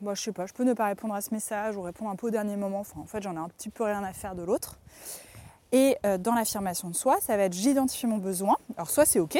moi 0.00 0.14
je 0.14 0.22
sais 0.22 0.32
pas, 0.32 0.46
je 0.46 0.52
peux 0.52 0.64
ne 0.64 0.72
pas 0.72 0.86
répondre 0.86 1.14
à 1.14 1.20
ce 1.20 1.32
message 1.32 1.76
ou 1.76 1.82
répondre 1.82 2.10
un 2.10 2.16
peu 2.16 2.28
au 2.28 2.30
dernier 2.30 2.56
moment. 2.56 2.84
En 2.96 3.06
fait, 3.06 3.22
j'en 3.22 3.34
ai 3.34 3.38
un 3.38 3.48
petit 3.48 3.68
peu 3.68 3.84
rien 3.84 4.02
à 4.02 4.12
faire 4.12 4.34
de 4.34 4.42
l'autre. 4.42 4.78
Et 5.72 5.96
euh, 6.04 6.18
dans 6.18 6.34
l'affirmation 6.34 6.88
de 6.88 6.94
soi, 6.94 7.18
ça 7.20 7.36
va 7.36 7.44
être 7.44 7.52
j'identifie 7.52 8.06
mon 8.06 8.18
besoin. 8.18 8.56
Alors 8.76 8.90
soit 8.90 9.04
c'est 9.04 9.20
ok, 9.20 9.38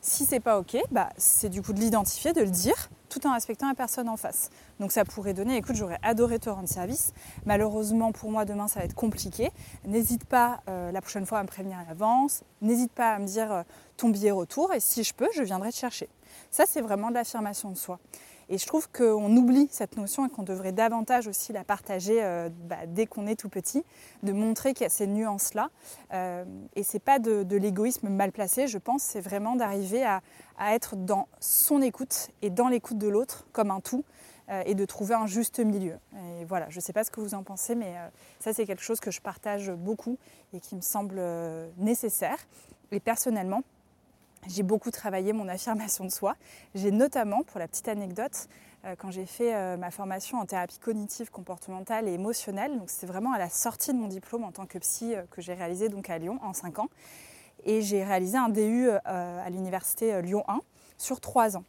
si 0.00 0.24
c'est 0.24 0.40
pas 0.40 0.58
ok, 0.58 0.76
bah, 0.90 1.08
c'est 1.16 1.48
du 1.48 1.62
coup 1.62 1.72
de 1.72 1.80
l'identifier, 1.80 2.32
de 2.32 2.42
le 2.42 2.50
dire, 2.50 2.90
tout 3.08 3.26
en 3.26 3.32
respectant 3.32 3.68
la 3.68 3.74
personne 3.74 4.08
en 4.08 4.16
face. 4.16 4.50
Donc 4.80 4.92
ça 4.92 5.04
pourrait 5.04 5.34
donner, 5.34 5.56
écoute, 5.56 5.76
j'aurais 5.76 5.98
adoré 6.02 6.38
te 6.38 6.50
rendre 6.50 6.68
service. 6.68 7.12
Malheureusement 7.46 8.12
pour 8.12 8.30
moi 8.30 8.44
demain 8.44 8.68
ça 8.68 8.80
va 8.80 8.84
être 8.84 8.94
compliqué. 8.94 9.50
N'hésite 9.84 10.24
pas 10.24 10.60
euh, 10.68 10.92
la 10.92 11.00
prochaine 11.00 11.26
fois 11.26 11.38
à 11.38 11.42
me 11.42 11.48
prévenir 11.48 11.78
à 11.78 11.84
l'avance. 11.88 12.42
N'hésite 12.60 12.92
pas 12.92 13.12
à 13.12 13.18
me 13.18 13.26
dire 13.26 13.52
euh, 13.52 13.62
ton 13.96 14.08
billet 14.08 14.30
retour 14.30 14.72
et 14.72 14.80
si 14.80 15.04
je 15.04 15.14
peux, 15.14 15.28
je 15.34 15.42
viendrai 15.42 15.70
te 15.70 15.76
chercher. 15.76 16.08
Ça 16.50 16.64
c'est 16.66 16.80
vraiment 16.80 17.08
de 17.08 17.14
l'affirmation 17.14 17.70
de 17.70 17.76
soi. 17.76 17.98
Et 18.50 18.56
je 18.56 18.66
trouve 18.66 18.88
qu'on 18.90 19.36
oublie 19.36 19.68
cette 19.70 19.96
notion 19.96 20.26
et 20.26 20.30
qu'on 20.30 20.42
devrait 20.42 20.72
davantage 20.72 21.26
aussi 21.26 21.52
la 21.52 21.64
partager 21.64 22.22
euh, 22.22 22.48
bah, 22.64 22.86
dès 22.86 23.06
qu'on 23.06 23.26
est 23.26 23.36
tout 23.36 23.50
petit, 23.50 23.84
de 24.22 24.32
montrer 24.32 24.72
qu'il 24.72 24.84
y 24.84 24.86
a 24.86 24.90
ces 24.90 25.06
nuances-là. 25.06 25.68
Euh, 26.14 26.44
et 26.74 26.82
c'est 26.82 26.98
pas 26.98 27.18
de, 27.18 27.44
l'égoïsme 27.56 28.08
mal 28.08 28.32
placé, 28.32 28.66
je 28.66 28.78
pense, 28.78 29.02
c'est 29.02 29.20
vraiment 29.20 29.54
d'arriver 29.54 30.04
à, 30.04 30.22
être 30.72 30.96
dans 30.96 31.28
son 31.40 31.82
écoute 31.82 32.30
et 32.42 32.50
dans 32.50 32.68
l'écoute 32.68 32.98
de 32.98 33.06
l'autre 33.06 33.46
comme 33.52 33.70
un 33.70 33.80
tout 33.80 34.04
euh, 34.48 34.62
et 34.66 34.74
de 34.74 34.84
trouver 34.84 35.14
un 35.14 35.26
juste 35.26 35.60
milieu. 35.60 35.98
Et 36.40 36.44
voilà, 36.46 36.68
je 36.70 36.76
ne 36.78 36.80
sais 36.80 36.92
pas 36.92 37.04
ce 37.04 37.10
que 37.10 37.20
vous 37.20 37.34
en 37.34 37.44
pensez, 37.44 37.76
mais 37.76 37.94
ça 38.40 38.52
c'est 38.52 38.66
quelque 38.66 38.82
chose 38.82 38.98
que 38.98 39.12
je 39.12 39.20
partage 39.20 39.70
beaucoup 39.70 40.18
et 40.52 40.58
qui 40.58 40.74
me 40.74 40.80
semble 40.80 41.22
nécessaire. 41.76 42.38
Et 42.90 42.98
personnellement, 42.98 43.62
j'ai 44.46 44.62
beaucoup 44.62 44.90
travaillé 44.90 45.32
mon 45.32 45.48
affirmation 45.48 46.04
de 46.04 46.10
soi. 46.10 46.36
J'ai 46.74 46.90
notamment, 46.90 47.42
pour 47.42 47.58
la 47.58 47.68
petite 47.68 47.88
anecdote, 47.88 48.48
euh, 48.84 48.94
quand 48.96 49.10
j'ai 49.10 49.26
fait 49.26 49.54
euh, 49.54 49.76
ma 49.76 49.90
formation 49.90 50.38
en 50.38 50.46
thérapie 50.46 50.78
cognitive, 50.78 51.30
comportementale 51.30 52.06
et 52.06 52.12
émotionnelle, 52.12 52.78
donc 52.78 52.90
c'était 52.90 53.06
vraiment 53.06 53.32
à 53.32 53.38
la 53.38 53.50
sortie 53.50 53.92
de 53.92 53.98
mon 53.98 54.06
diplôme 54.06 54.44
en 54.44 54.52
tant 54.52 54.66
que 54.66 54.78
psy 54.78 55.14
euh, 55.14 55.22
que 55.30 55.42
j'ai 55.42 55.54
réalisé 55.54 55.88
donc 55.88 56.08
à 56.10 56.18
Lyon 56.18 56.38
en 56.42 56.52
5 56.52 56.78
ans, 56.78 56.88
et 57.64 57.82
j'ai 57.82 58.04
réalisé 58.04 58.38
un 58.38 58.48
DU 58.48 58.88
à 59.04 59.50
l'université 59.50 60.22
Lyon 60.22 60.44
1 60.46 60.60
sur 60.96 61.20
3 61.20 61.56
ans. 61.56 61.64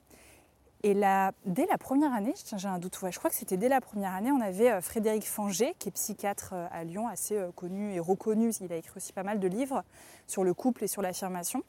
Et 0.83 0.93
là, 0.93 1.31
dès 1.45 1.65
la 1.65 1.79
première 1.79 2.13
année, 2.13 2.35
j'ai 2.55 2.67
un 2.67 2.77
doute, 2.77 2.95
je 3.09 3.17
crois 3.17 3.31
que 3.31 3.35
c'était 3.35 3.57
dès 3.57 3.69
la 3.69 3.81
première 3.81 4.13
année, 4.13 4.31
on 4.31 4.39
avait 4.39 4.81
Frédéric 4.81 5.27
Fanger, 5.27 5.73
qui 5.79 5.89
est 5.89 5.91
psychiatre 5.91 6.53
à 6.53 6.83
Lyon, 6.83 7.07
assez 7.07 7.43
connu 7.55 7.91
et 7.91 7.99
reconnu. 7.99 8.51
Il 8.61 8.71
a 8.71 8.75
écrit 8.75 8.93
aussi 8.95 9.11
pas 9.11 9.23
mal 9.23 9.39
de 9.39 9.47
livres 9.47 9.83
sur 10.27 10.43
le 10.43 10.53
couple 10.53 10.83
et 10.83 10.87
sur 10.87 11.01
l'affirmation. 11.01 11.63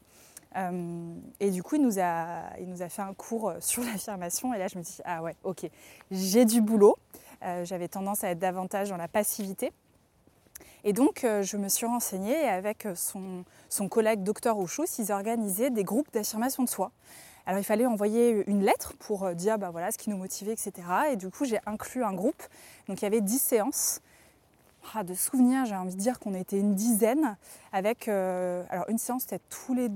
Euh, 0.56 1.14
et 1.38 1.50
du 1.50 1.62
coup, 1.62 1.76
il 1.76 1.82
nous, 1.82 1.98
a, 1.98 2.88
fait 2.88 3.02
un 3.02 3.14
cours 3.14 3.52
sur 3.60 3.82
l'affirmation. 3.84 4.52
Et 4.54 4.58
là, 4.58 4.68
je 4.68 4.78
me 4.78 4.82
dis, 4.82 4.98
ah 5.04 5.22
ouais, 5.22 5.36
ok, 5.44 5.68
j'ai 6.10 6.44
du 6.44 6.60
boulot. 6.60 6.96
Euh, 7.42 7.64
j'avais 7.64 7.88
tendance 7.88 8.24
à 8.24 8.30
être 8.30 8.38
davantage 8.38 8.90
dans 8.90 8.96
la 8.96 9.08
passivité. 9.08 9.72
Et 10.84 10.92
donc, 10.92 11.24
euh, 11.24 11.42
je 11.42 11.56
me 11.56 11.68
suis 11.68 11.86
renseignée 11.86 12.48
avec 12.48 12.88
son, 12.94 13.44
collègue 13.88 14.22
docteur 14.22 14.58
Ouchous, 14.58 14.84
ils 14.98 15.12
organisaient 15.12 15.70
des 15.70 15.84
groupes 15.84 16.10
d'affirmation 16.12 16.62
de 16.62 16.68
soi. 16.68 16.90
Alors, 17.46 17.60
il 17.60 17.64
fallait 17.64 17.86
envoyer 17.86 18.44
une 18.46 18.62
lettre 18.62 18.94
pour 18.98 19.30
dire 19.34 19.58
bah, 19.58 19.70
voilà, 19.70 19.90
ce 19.90 19.98
qui 19.98 20.10
nous 20.10 20.16
motivait, 20.16 20.52
etc. 20.52 20.72
Et 21.12 21.16
du 21.16 21.30
coup, 21.30 21.44
j'ai 21.44 21.58
inclus 21.66 22.04
un 22.04 22.12
groupe. 22.12 22.42
Donc, 22.86 23.00
il 23.00 23.04
y 23.04 23.06
avait 23.06 23.20
10 23.20 23.38
séances. 23.38 24.00
Ah, 24.94 25.04
de 25.04 25.12
souvenirs, 25.12 25.66
j'ai 25.66 25.76
envie 25.76 25.94
de 25.94 26.00
dire 26.00 26.18
qu'on 26.18 26.34
était 26.34 26.58
une 26.58 26.74
dizaine 26.74 27.36
avec 27.70 28.08
alors 28.08 28.88
une 28.88 28.96
séance 28.96 29.26
peut-être 29.26 29.44
tous 29.50 29.74
les 29.74 29.90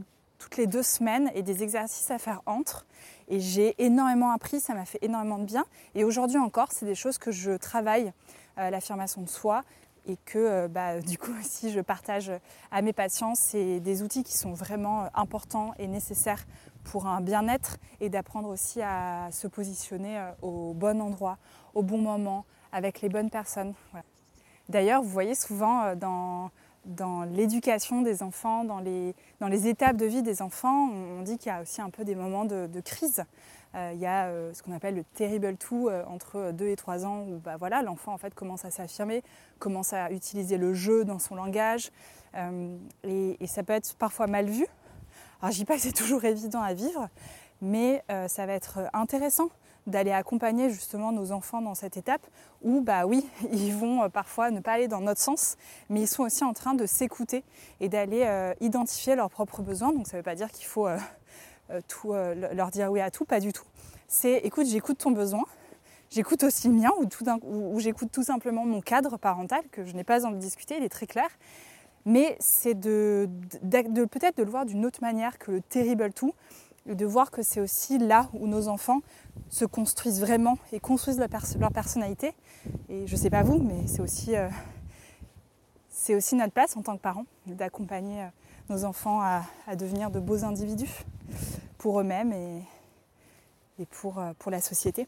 toutes 0.45 0.59
les 0.59 0.67
deux 0.67 0.83
semaines 0.83 1.31
et 1.35 1.43
des 1.43 1.63
exercices 1.63 2.11
à 2.11 2.19
faire 2.19 2.43
entre. 2.45 2.85
Et 3.29 3.41
j'ai 3.41 3.75
énormément 3.83 4.31
appris, 4.31 4.61
ça 4.61 4.75
m'a 4.75 4.85
fait 4.85 4.99
énormément 5.01 5.39
de 5.39 5.47
bien. 5.47 5.65
Et 5.95 6.05
aujourd'hui 6.05 6.37
encore, 6.37 6.71
c'est 6.71 6.85
des 6.85 6.95
choses 6.95 7.17
que 7.17 7.33
je 7.33 7.53
travaille, 7.53 8.13
euh, 8.59 8.69
l'affirmation 8.69 9.23
de 9.23 9.29
soi, 9.29 9.63
et 10.07 10.19
que 10.27 10.39
euh, 10.39 10.69
bah, 10.69 11.01
du 11.07 11.17
coup 11.17 11.31
aussi 11.41 11.73
je 11.73 11.81
partage 11.81 12.31
à 12.71 12.83
mes 12.83 12.93
patients. 12.93 13.35
C'est 13.35 13.81
des 13.81 14.03
outils 14.03 14.23
qui 14.23 14.37
sont 14.37 14.53
vraiment 14.53 15.05
euh, 15.05 15.09
importants 15.15 15.73
et 15.79 15.87
nécessaires 15.87 16.45
pour 16.85 17.07
un 17.07 17.23
bien-être 17.23 17.79
et 18.03 18.11
d'apprendre 18.11 18.51
aussi 18.51 18.83
à 18.83 19.31
se 19.33 19.47
positionner 19.47 20.23
au 20.43 20.75
bon 20.75 21.01
endroit, 21.01 21.39
au 21.73 21.83
bon 21.83 21.97
moment, 21.97 22.45
avec 22.71 23.01
les 23.01 23.09
bonnes 23.09 23.31
personnes. 23.31 23.73
D'ailleurs, 24.69 25.03
vous 25.03 25.09
voyez 25.09 25.35
souvent 25.35 25.97
dans 25.97 26.51
dans 26.85 27.23
l'éducation 27.25 28.03
des 28.03 28.23
enfants, 28.23 28.65
dans 28.65 28.79
les, 28.79 29.15
dans 29.41 29.49
les 29.49 29.69
étapes 29.69 29.97
de 29.97 30.07
vie 30.07 30.23
des 30.23 30.43
enfants, 30.43 30.91
on, 30.91 31.23
dit 31.23 31.39
qu'il 31.39 31.51
y 31.51 31.55
a 31.55 31.63
aussi 31.63 31.81
un 31.81 31.91
peu 31.91 32.05
des 32.05 32.15
moments 32.15 32.45
de, 32.45 32.81
crise. 32.81 33.25
Euh, 33.75 33.91
il 33.95 34.01
y 34.01 34.07
a 34.07 34.27
euh, 34.27 34.53
ce 34.55 34.63
qu'on 34.63 34.73
appelle 34.73 34.95
le 34.95 35.05
terrible 35.05 35.57
tout 35.57 35.89
euh, 35.89 36.05
entre 36.07 36.53
2 36.53 36.69
et 36.69 36.77
3 36.77 37.07
ans 37.07 37.23
où 37.23 37.39
bah, 37.39 37.57
voilà, 37.57 37.83
l'enfant 37.83 38.13
en 38.13 38.19
fait 38.19 38.35
commence 38.35 38.65
à 38.65 38.71
s'affirmer, 38.71 39.23
commence 39.59 39.93
à 39.93 40.13
utiliser 40.13 40.59
le 40.59 40.75
jeu 40.75 41.05
dans 41.05 41.19
son 41.19 41.35
langage 41.35 41.91
et, 43.05 43.37
ça 43.47 43.63
peut 43.63 43.73
être 43.73 43.95
parfois 43.97 44.27
mal 44.27 44.47
vu. 44.47 44.67
Alors 45.41 45.53
je 45.53 45.59
dis 45.59 45.65
pas 45.65 45.77
que 45.77 45.83
c'est 45.83 45.93
toujours 45.93 46.25
évident 46.25 46.63
à 46.63 46.75
vivre, 46.75 47.09
mais 47.61 48.03
ça 48.27 48.47
va 48.47 48.55
être 48.55 48.81
intéressant 48.93 49.51
d'aller 49.87 50.13
accompagner 50.13 50.71
justement 50.71 51.13
nos 51.13 51.33
enfants 51.33 51.61
dans 51.61 51.75
cette 51.75 51.97
étape 51.97 52.27
où, 52.63 52.81
bah 52.81 53.07
oui, 53.07 53.27
ils 53.53 53.75
vont 53.75 54.03
euh, 54.03 54.09
parfois 54.09 54.51
ne 54.51 54.61
pas 54.61 54.73
aller 54.73 54.89
dans 54.89 55.01
notre 55.01 55.21
sens, 55.21 55.57
mais 55.89 56.03
ils 56.03 56.09
sont 56.09 56.23
aussi 56.23 56.45
en 56.45 56.53
train 56.53 56.75
de 56.75 56.87
s'écouter 56.87 57.45
et 57.81 57.89
d'aller 57.89 58.23
euh, 58.25 58.55
identifier 58.61 59.15
leurs 59.15 59.31
propres 59.31 59.63
besoins. 59.63 59.93
Donc 59.93 60.07
ça 60.07 60.17
ne 60.17 60.21
veut 60.21 60.25
pas 60.25 60.35
dire 60.35 60.51
qu'il 60.51 60.67
faut 60.67 60.89
euh, 60.89 60.99
leur 62.53 62.71
dire 62.71 62.91
oui 62.91 63.01
à 63.01 63.11
tout, 63.11 63.25
pas 63.25 63.41
du 63.41 63.53
tout. 63.53 63.65
C'est 64.09 64.39
écoute, 64.39 64.67
j'écoute 64.67 64.99
ton 64.99 65.11
besoin, 65.11 65.45
j'écoute 66.11 66.45
aussi 66.45 66.69
le 66.69 66.75
mien, 66.75 66.91
ou, 66.99 67.75
ou, 67.75 67.81
j'écoute 67.81 68.11
tout 68.13 68.23
simplement 68.23 68.65
mon 68.65 68.81
cadre 68.81 69.17
parental 69.17 69.63
que 69.71 69.85
je 69.85 69.95
n'ai 69.95 70.05
pas 70.05 70.25
envie 70.27 70.37
de 70.37 70.41
discuter, 70.41 70.77
il 70.77 70.85
est 70.85 70.91
très 70.91 71.07
clair. 71.07 71.29
Mais 72.07 72.37
c'est 72.39 72.75
peut-être 72.75 74.37
de 74.37 74.43
le 74.43 74.51
voir 74.51 74.67
d'une 74.67 74.85
autre 74.85 75.01
manière 75.01 75.39
que 75.39 75.53
le 75.53 75.63
terrible 75.63 76.13
tout, 76.13 76.35
de 76.87 77.07
voir 77.07 77.31
que 77.31 77.43
c'est 77.43 77.61
aussi 77.61 77.99
là 77.99 78.29
où 78.35 78.47
nos 78.47 78.69
enfants 78.69 79.01
se 79.49 79.65
construisent 79.65 80.21
vraiment 80.21 80.59
et 80.73 80.81
construisent 80.81 81.19
leur, 81.19 81.73
personnalité. 81.73 82.35
Et 82.89 83.07
je 83.07 83.13
ne 83.13 83.21
sais 83.21 83.31
pas 83.31 83.43
vous, 83.43 83.59
mais 83.59 83.87
c'est 83.87 84.01
aussi, 84.01 84.37
euh, 84.37 84.49
aussi 86.11 86.35
notre 86.35 86.53
place 86.53 86.77
en 86.77 86.83
tant 86.83 86.97
que 86.97 87.03
parents 87.03 87.27
d'accompagner 87.47 88.23
euh, 88.23 88.29
nos 88.69 88.85
enfants 88.85 89.21
à, 89.21 89.45
devenir 89.77 90.11
de 90.11 90.21
beaux 90.21 90.45
individus 90.45 91.05
pour 91.79 92.01
eux-mêmes 92.01 92.33
et, 92.33 92.63
euh, 93.81 94.33
pour 94.39 94.51
la 94.51 94.61
société. 94.61 95.07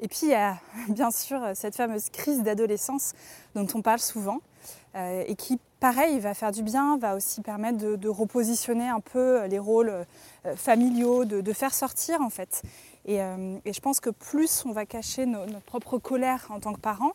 Et 0.00 0.08
puis 0.08 0.20
il 0.22 0.30
y 0.30 0.34
a 0.34 0.58
bien 0.88 1.10
sûr 1.10 1.40
cette 1.54 1.74
fameuse 1.74 2.10
crise 2.10 2.42
d'adolescence 2.42 3.14
dont 3.54 3.66
on 3.74 3.82
parle 3.82 4.00
souvent 4.00 4.40
et 4.94 5.36
qui 5.36 5.60
pareil, 5.80 6.20
va 6.20 6.34
faire 6.34 6.52
du 6.52 6.62
bien, 6.62 6.98
va 6.98 7.16
aussi 7.16 7.40
permettre 7.40 7.78
de, 7.78 8.08
repositionner 8.08 8.88
un 8.88 9.00
peu 9.00 9.46
les 9.46 9.58
rôles 9.58 9.88
euh, 10.46 10.54
familiaux, 10.54 11.24
de, 11.24 11.52
faire 11.52 11.74
sortir 11.74 12.20
en 12.20 12.30
fait. 12.30 12.62
Euh, 13.08 13.58
et, 13.64 13.72
je 13.72 13.80
pense 13.80 13.98
que 13.98 14.10
plus 14.10 14.64
on 14.66 14.72
va 14.72 14.84
cacher 14.84 15.24
notre 15.24 15.64
propre 15.64 15.98
colère 15.98 16.46
en 16.50 16.60
tant 16.60 16.74
que 16.74 16.80
parents, 16.80 17.12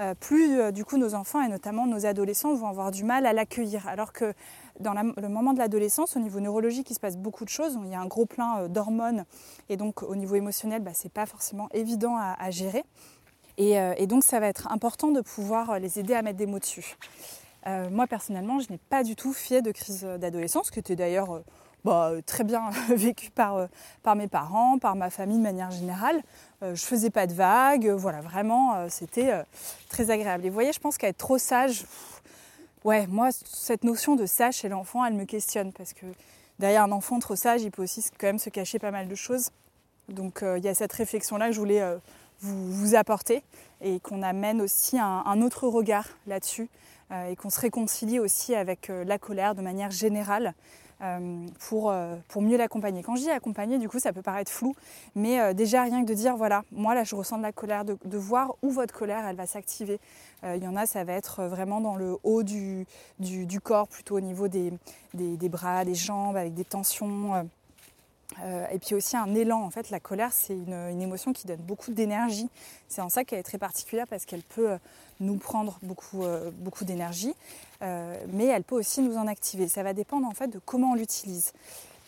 euh, 0.00 0.14
plus 0.14 0.72
du 0.72 0.84
coup 0.84 0.98
nos 0.98 1.14
enfants 1.14 1.40
et 1.40 1.48
notamment 1.48 1.86
nos 1.86 2.06
adolescents 2.06 2.52
vont 2.54 2.66
avoir 2.66 2.90
du 2.90 3.04
mal 3.04 3.24
à 3.24 3.32
l'accueillir. 3.32 3.86
Alors 3.86 4.12
que 4.12 4.34
dans 4.80 4.94
le 4.94 5.28
moment 5.28 5.52
de 5.52 5.58
l'adolescence, 5.58 6.16
au 6.16 6.20
niveau 6.20 6.40
neurologique, 6.40 6.90
il 6.90 6.94
se 6.94 7.00
passe 7.00 7.16
beaucoup 7.16 7.44
de 7.44 7.50
choses. 7.50 7.78
Il 7.84 7.90
y 7.90 7.94
a 7.94 8.00
un 8.00 8.06
gros 8.06 8.26
plein 8.26 8.68
d'hormones 8.68 9.24
et 9.68 9.76
donc 9.76 10.02
au 10.02 10.16
niveau 10.16 10.34
émotionnel, 10.34 10.82
bah, 10.82 10.92
ce 10.92 11.04
n'est 11.04 11.10
pas 11.10 11.26
forcément 11.26 11.68
évident 11.72 12.16
à, 12.16 12.50
gérer. 12.50 12.84
Et, 13.58 14.06
donc 14.06 14.24
ça 14.24 14.38
va 14.40 14.46
être 14.48 14.70
important 14.70 15.10
de 15.10 15.20
pouvoir 15.20 15.78
les 15.78 15.98
aider 15.98 16.14
à 16.14 16.22
mettre 16.22 16.38
des 16.38 16.46
mots 16.46 16.60
dessus. 16.60 16.96
Euh, 17.66 17.90
moi 17.90 18.06
personnellement, 18.06 18.60
je 18.60 18.70
n'ai 18.70 18.78
pas 18.78 19.02
du 19.02 19.16
tout 19.16 19.32
fait 19.32 19.62
de 19.62 19.72
crise 19.72 20.02
d'adolescence, 20.18 20.70
qui 20.70 20.78
était 20.78 20.96
d'ailleurs, 20.96 21.36
euh, 21.36 21.44
bah, 21.84 22.12
très 22.24 22.44
bien 22.44 22.70
vécu 22.90 23.30
par, 23.30 23.68
par 24.02 24.16
mes 24.16 24.28
parents, 24.28 24.78
par 24.78 24.96
ma 24.96 25.10
famille 25.10 25.38
de 25.38 25.42
manière 25.42 25.70
générale. 25.70 26.22
je 26.62 26.82
faisais 26.82 27.10
pas 27.10 27.26
de 27.26 27.34
vagues, 27.34 27.88
voilà, 27.88 28.20
vraiment, 28.20 28.88
c'était 28.88 29.32
très 29.88 30.10
agréable. 30.10 30.44
Et 30.44 30.48
vous 30.48 30.54
voyez, 30.54 30.72
je 30.72 30.80
pense 30.80 30.98
qu'être 30.98 31.18
trop 31.18 31.38
sage, 31.38 31.84
ouais, 32.84 33.06
moi, 33.06 33.28
cette 33.32 33.84
notion 33.84 34.16
de 34.16 34.26
sage 34.26 34.56
chez 34.56 34.68
l'enfant, 34.68 35.04
elle 35.04 35.14
me 35.14 35.24
questionne 35.24 35.72
parce 35.72 35.92
que 35.92 36.06
derrière 36.58 36.82
un 36.82 36.92
enfant 36.92 37.18
trop 37.20 37.36
sage, 37.36 37.62
il 37.62 37.70
peut 37.70 37.82
aussi 37.82 38.04
quand 38.18 38.26
même 38.26 38.38
se 38.38 38.50
cacher 38.50 38.78
pas 38.78 38.90
mal 38.90 39.08
de 39.08 39.14
choses. 39.14 39.50
Donc 40.08 40.42
il 40.42 40.64
y 40.64 40.68
a 40.68 40.74
cette 40.74 40.92
réflexion-là 40.92 41.48
que 41.48 41.52
je 41.52 41.60
voulais 41.60 41.82
vous, 42.40 42.94
apporter 42.94 43.42
et 43.80 44.00
qu'on 44.00 44.22
amène 44.22 44.60
aussi 44.60 44.98
un, 44.98 45.42
autre 45.42 45.66
regard 45.68 46.06
là-dessus 46.26 46.62
euh, 46.62 46.97
et 47.10 47.36
qu'on 47.36 47.50
se 47.50 47.60
réconcilie 47.60 48.18
aussi 48.18 48.54
avec 48.54 48.90
euh, 48.90 49.04
la 49.04 49.18
colère 49.18 49.54
de 49.54 49.62
manière 49.62 49.90
générale 49.90 50.54
euh, 51.00 51.46
pour, 51.60 51.94
pour 52.26 52.42
mieux 52.42 52.56
l'accompagner. 52.56 53.02
Quand 53.02 53.14
je 53.14 53.22
dis 53.22 53.30
accompagner, 53.30 53.78
du 53.78 53.88
coup, 53.88 54.00
ça 54.00 54.12
peut 54.12 54.22
paraître 54.22 54.50
flou, 54.50 54.74
mais 55.14 55.54
déjà 55.54 55.82
rien 55.82 56.02
que 56.02 56.08
de 56.08 56.14
dire, 56.14 56.36
voilà, 56.36 56.64
moi 56.72 56.96
là, 56.96 57.04
je 57.04 57.14
ressens 57.14 57.38
de 57.38 57.42
la 57.42 57.52
colère, 57.52 57.84
de, 57.84 58.18
voir 58.18 58.56
où 58.62 58.70
votre 58.70 58.92
colère, 58.92 59.24
elle 59.24 59.36
va 59.36 59.46
s'activer. 59.46 60.00
Il 60.42 60.60
y 60.60 60.66
en 60.66 60.74
a, 60.74 60.86
ça 60.86 61.04
va 61.04 61.12
être 61.12 61.44
vraiment 61.44 61.80
dans 61.80 61.94
le 61.94 62.16
haut 62.24 62.42
du, 62.42 62.84
du, 63.20 63.60
corps, 63.60 63.86
plutôt 63.86 64.16
au 64.16 64.20
niveau 64.20 64.48
des, 64.48 64.72
des, 65.14 65.48
bras, 65.48 65.84
des 65.84 65.94
jambes, 65.94 66.36
avec 66.36 66.54
des 66.54 66.64
tensions 66.64 67.48
euh, 68.42 68.66
et 68.70 68.78
puis 68.78 68.94
aussi 68.94 69.16
un 69.16 69.34
élan. 69.34 69.62
En 69.62 69.70
fait, 69.70 69.90
la 69.90 70.00
colère, 70.00 70.32
c'est 70.32 70.54
une, 70.54 71.00
émotion 71.00 71.32
qui 71.32 71.46
donne 71.46 71.60
beaucoup 71.60 71.90
d'énergie. 71.90 72.48
C'est 72.88 73.00
en 73.00 73.08
ça 73.08 73.24
qu'elle 73.24 73.38
est 73.38 73.44
très 73.44 73.58
particulière 73.58 74.06
parce 74.06 74.24
qu'elle 74.26 74.42
peut 74.42 74.72
euh, 74.72 74.78
nous 75.20 75.36
prendre 75.36 75.78
beaucoup, 75.82 76.24
euh, 76.24 76.50
beaucoup 76.52 76.84
d'énergie, 76.84 77.34
mais 77.80 78.46
elle 78.46 78.64
peut 78.64 78.74
aussi 78.74 79.00
nous 79.00 79.16
en 79.16 79.26
activer. 79.26 79.68
Ça 79.68 79.82
va 79.82 79.92
dépendre 79.92 80.26
en 80.26 80.34
fait 80.34 80.48
de 80.48 80.58
comment 80.58 80.92
on 80.92 80.94
l'utilise. 80.94 81.52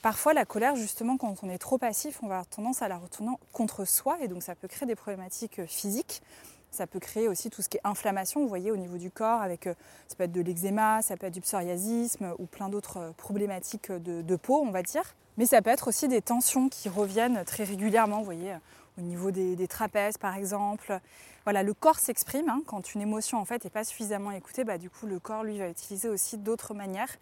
Parfois, 0.03 0.33
la 0.33 0.45
colère, 0.45 0.77
justement, 0.77 1.17
quand 1.17 1.35
on 1.43 1.50
est 1.50 1.59
trop 1.59 1.79
passif, 1.79 2.21
on 2.23 2.27
va 2.27 2.37
avoir 2.37 2.47
tendance 2.47 2.83
à 2.83 2.89
la 2.89 2.97
retourner 2.97 3.33
contre 3.53 3.85
soi 3.85 4.17
et 4.21 4.29
donc 4.29 4.43
ça 4.43 4.55
peut 4.55 4.67
créer 4.67 4.87
des 4.87 4.97
problématiques 4.97 5.65
physiques. 5.67 6.23
Ça 6.71 6.87
peut 6.87 7.00
créer 7.00 7.29
aussi 7.29 7.50
tout 7.50 7.62
ce 7.62 7.69
qui 7.69 7.77
est 7.79 7.81
inflammation, 7.85 8.41
vous 8.41 8.49
voyez, 8.49 8.71
au 8.71 8.77
niveau 8.77 8.97
du 8.97 9.11
corps, 9.11 9.41
avec 9.41 9.65
ça 9.65 10.17
peut 10.17 10.25
être 10.25 10.33
de 10.33 10.41
l'eczéma, 10.41 11.03
ça 11.03 11.17
peut 11.17 11.27
être 11.27 11.35
du 11.35 11.41
psoriasisme 11.41 12.35
ou 12.39 12.47
plein 12.47 12.69
d'autres 12.69 13.12
problématiques 13.17 13.91
de 13.91 14.37
peau, 14.37 14.62
on 14.65 14.71
va 14.71 14.83
dire. 14.83 15.15
Mais 15.41 15.47
ça 15.47 15.62
peut 15.62 15.71
être 15.71 15.89
aussi 15.89 16.07
des 16.07 16.21
tensions 16.21 16.69
qui 16.69 16.89
reviennent 16.89 17.45
très 17.47 17.65
régulièrement, 17.65 18.19
vous 18.19 18.25
voyez, 18.25 18.55
au 18.99 19.00
niveau 19.00 19.31
des, 19.31 19.69
trapèzes 19.69 20.19
par 20.19 20.37
exemple. 20.37 21.00
Voilà, 21.45 21.62
le 21.62 21.73
corps 21.73 21.99
s'exprime. 21.99 22.49
Hein. 22.50 22.61
quand 22.67 22.95
une 22.95 23.00
émotion 23.00 23.39
en 23.39 23.45
fait 23.45 23.65
n'est 23.65 23.71
pas 23.71 23.85
suffisamment 23.85 24.33
écoutée, 24.33 24.65
bah, 24.65 24.77
du 24.77 24.91
coup 24.91 25.07
le 25.07 25.19
corps 25.19 25.43
lui 25.43 25.59
va 25.59 25.69
utiliser 25.69 26.09
aussi 26.09 26.37
d'autres 26.37 26.75
manières. 26.75 27.17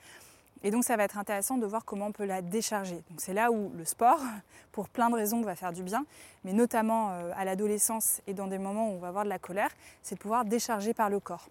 Et 0.64 0.70
donc 0.70 0.84
ça 0.84 0.96
va 0.96 1.04
être 1.04 1.18
intéressant 1.18 1.56
de 1.56 1.66
voir 1.66 1.84
comment 1.84 2.06
on 2.06 2.12
peut 2.12 2.24
la 2.24 2.42
décharger. 2.42 3.00
C'est 3.16 3.34
là 3.34 3.50
où 3.50 3.70
le 3.76 3.84
sport, 3.84 4.20
pour 4.72 4.88
plein 4.88 5.10
de 5.10 5.14
raisons, 5.14 5.40
va 5.42 5.54
faire 5.54 5.72
du 5.72 5.82
bien, 5.82 6.04
mais 6.44 6.52
notamment 6.52 7.10
euh, 7.12 7.30
à 7.36 7.44
l'adolescence 7.44 8.20
et 8.26 8.34
dans 8.34 8.46
des 8.46 8.58
moments 8.58 8.90
où 8.90 8.94
on 8.94 8.98
va 8.98 9.08
avoir 9.08 9.24
de 9.24 9.28
la 9.28 9.38
colère, 9.38 9.70
c'est 10.02 10.16
de 10.16 10.20
pouvoir 10.20 10.44
décharger 10.44 10.94
par 10.94 11.10
le 11.10 11.20
corps. 11.20 11.48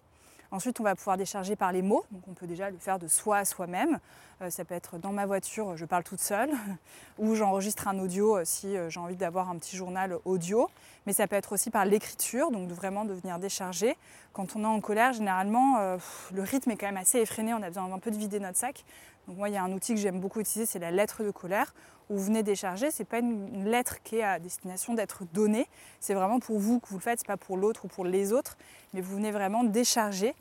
Ensuite, 0.50 0.80
on 0.80 0.84
va 0.84 0.94
pouvoir 0.94 1.18
décharger 1.18 1.56
par 1.56 1.72
les 1.72 1.82
mots. 1.82 2.04
Donc, 2.10 2.22
on 2.26 2.32
peut 2.32 2.46
déjà 2.46 2.70
le 2.70 2.78
faire 2.78 2.98
de 2.98 3.06
soi 3.06 3.38
à 3.38 3.44
soi-même. 3.44 3.98
Euh, 4.40 4.50
ça 4.50 4.64
peut 4.64 4.74
être 4.74 4.98
dans 4.98 5.12
ma 5.12 5.26
voiture, 5.26 5.76
je 5.76 5.84
parle 5.84 6.04
toute 6.04 6.20
seule, 6.20 6.50
ou 7.18 7.34
j'enregistre 7.34 7.88
un 7.88 7.98
audio 7.98 8.36
euh, 8.36 8.42
si 8.44 8.76
euh, 8.76 8.88
j'ai 8.88 9.00
envie 9.00 9.16
d'avoir 9.16 9.50
un 9.50 9.58
petit 9.58 9.76
journal 9.76 10.16
audio. 10.24 10.70
Mais 11.06 11.12
ça 11.12 11.26
peut 11.26 11.36
être 11.36 11.52
aussi 11.52 11.70
par 11.70 11.84
l'écriture, 11.84 12.50
donc 12.50 12.70
vraiment 12.70 13.04
de 13.04 13.12
venir 13.12 13.38
décharger. 13.38 13.96
Quand 14.32 14.56
on 14.56 14.62
est 14.62 14.66
en 14.66 14.80
colère, 14.80 15.12
généralement, 15.12 15.96
le 16.32 16.42
rythme 16.42 16.70
est 16.70 16.76
quand 16.76 16.86
même 16.86 16.98
assez 16.98 17.18
effréné. 17.18 17.54
On 17.54 17.62
a 17.62 17.68
besoin 17.68 17.90
un 17.90 17.98
peu 17.98 18.10
de 18.10 18.16
vider 18.16 18.38
notre 18.38 18.58
sac. 18.58 18.84
Donc 19.28 19.36
moi, 19.36 19.48
il 19.48 19.54
y 19.54 19.56
a 19.56 19.62
un 19.62 19.72
outil 19.72 19.94
que 19.94 20.00
j'aime 20.00 20.18
beaucoup 20.18 20.40
utiliser, 20.40 20.66
c'est 20.66 20.80
la 20.80 20.90
lettre 20.90 21.22
de 21.22 21.30
colère, 21.30 21.72
où 22.10 22.16
vous 22.16 22.24
venez 22.24 22.42
décharger. 22.42 22.90
C'est 22.90 23.04
pas 23.04 23.18
une 23.18 23.66
lettre 23.66 24.02
qui 24.02 24.16
est 24.16 24.24
à 24.24 24.40
destination 24.40 24.94
d'être 24.94 25.22
donnée. 25.32 25.68
C'est 26.00 26.14
vraiment 26.14 26.40
pour 26.40 26.58
vous 26.58 26.80
que 26.80 26.88
vous 26.88 26.96
le 26.96 27.02
faites, 27.02 27.20
c'est 27.20 27.26
pas 27.26 27.36
pour 27.36 27.56
l'autre 27.56 27.84
ou 27.84 27.88
pour 27.88 28.04
les 28.04 28.32
autres, 28.32 28.56
mais 28.92 29.00
vous 29.00 29.14
venez 29.14 29.30
vraiment 29.30 29.62
décharger 29.62 30.34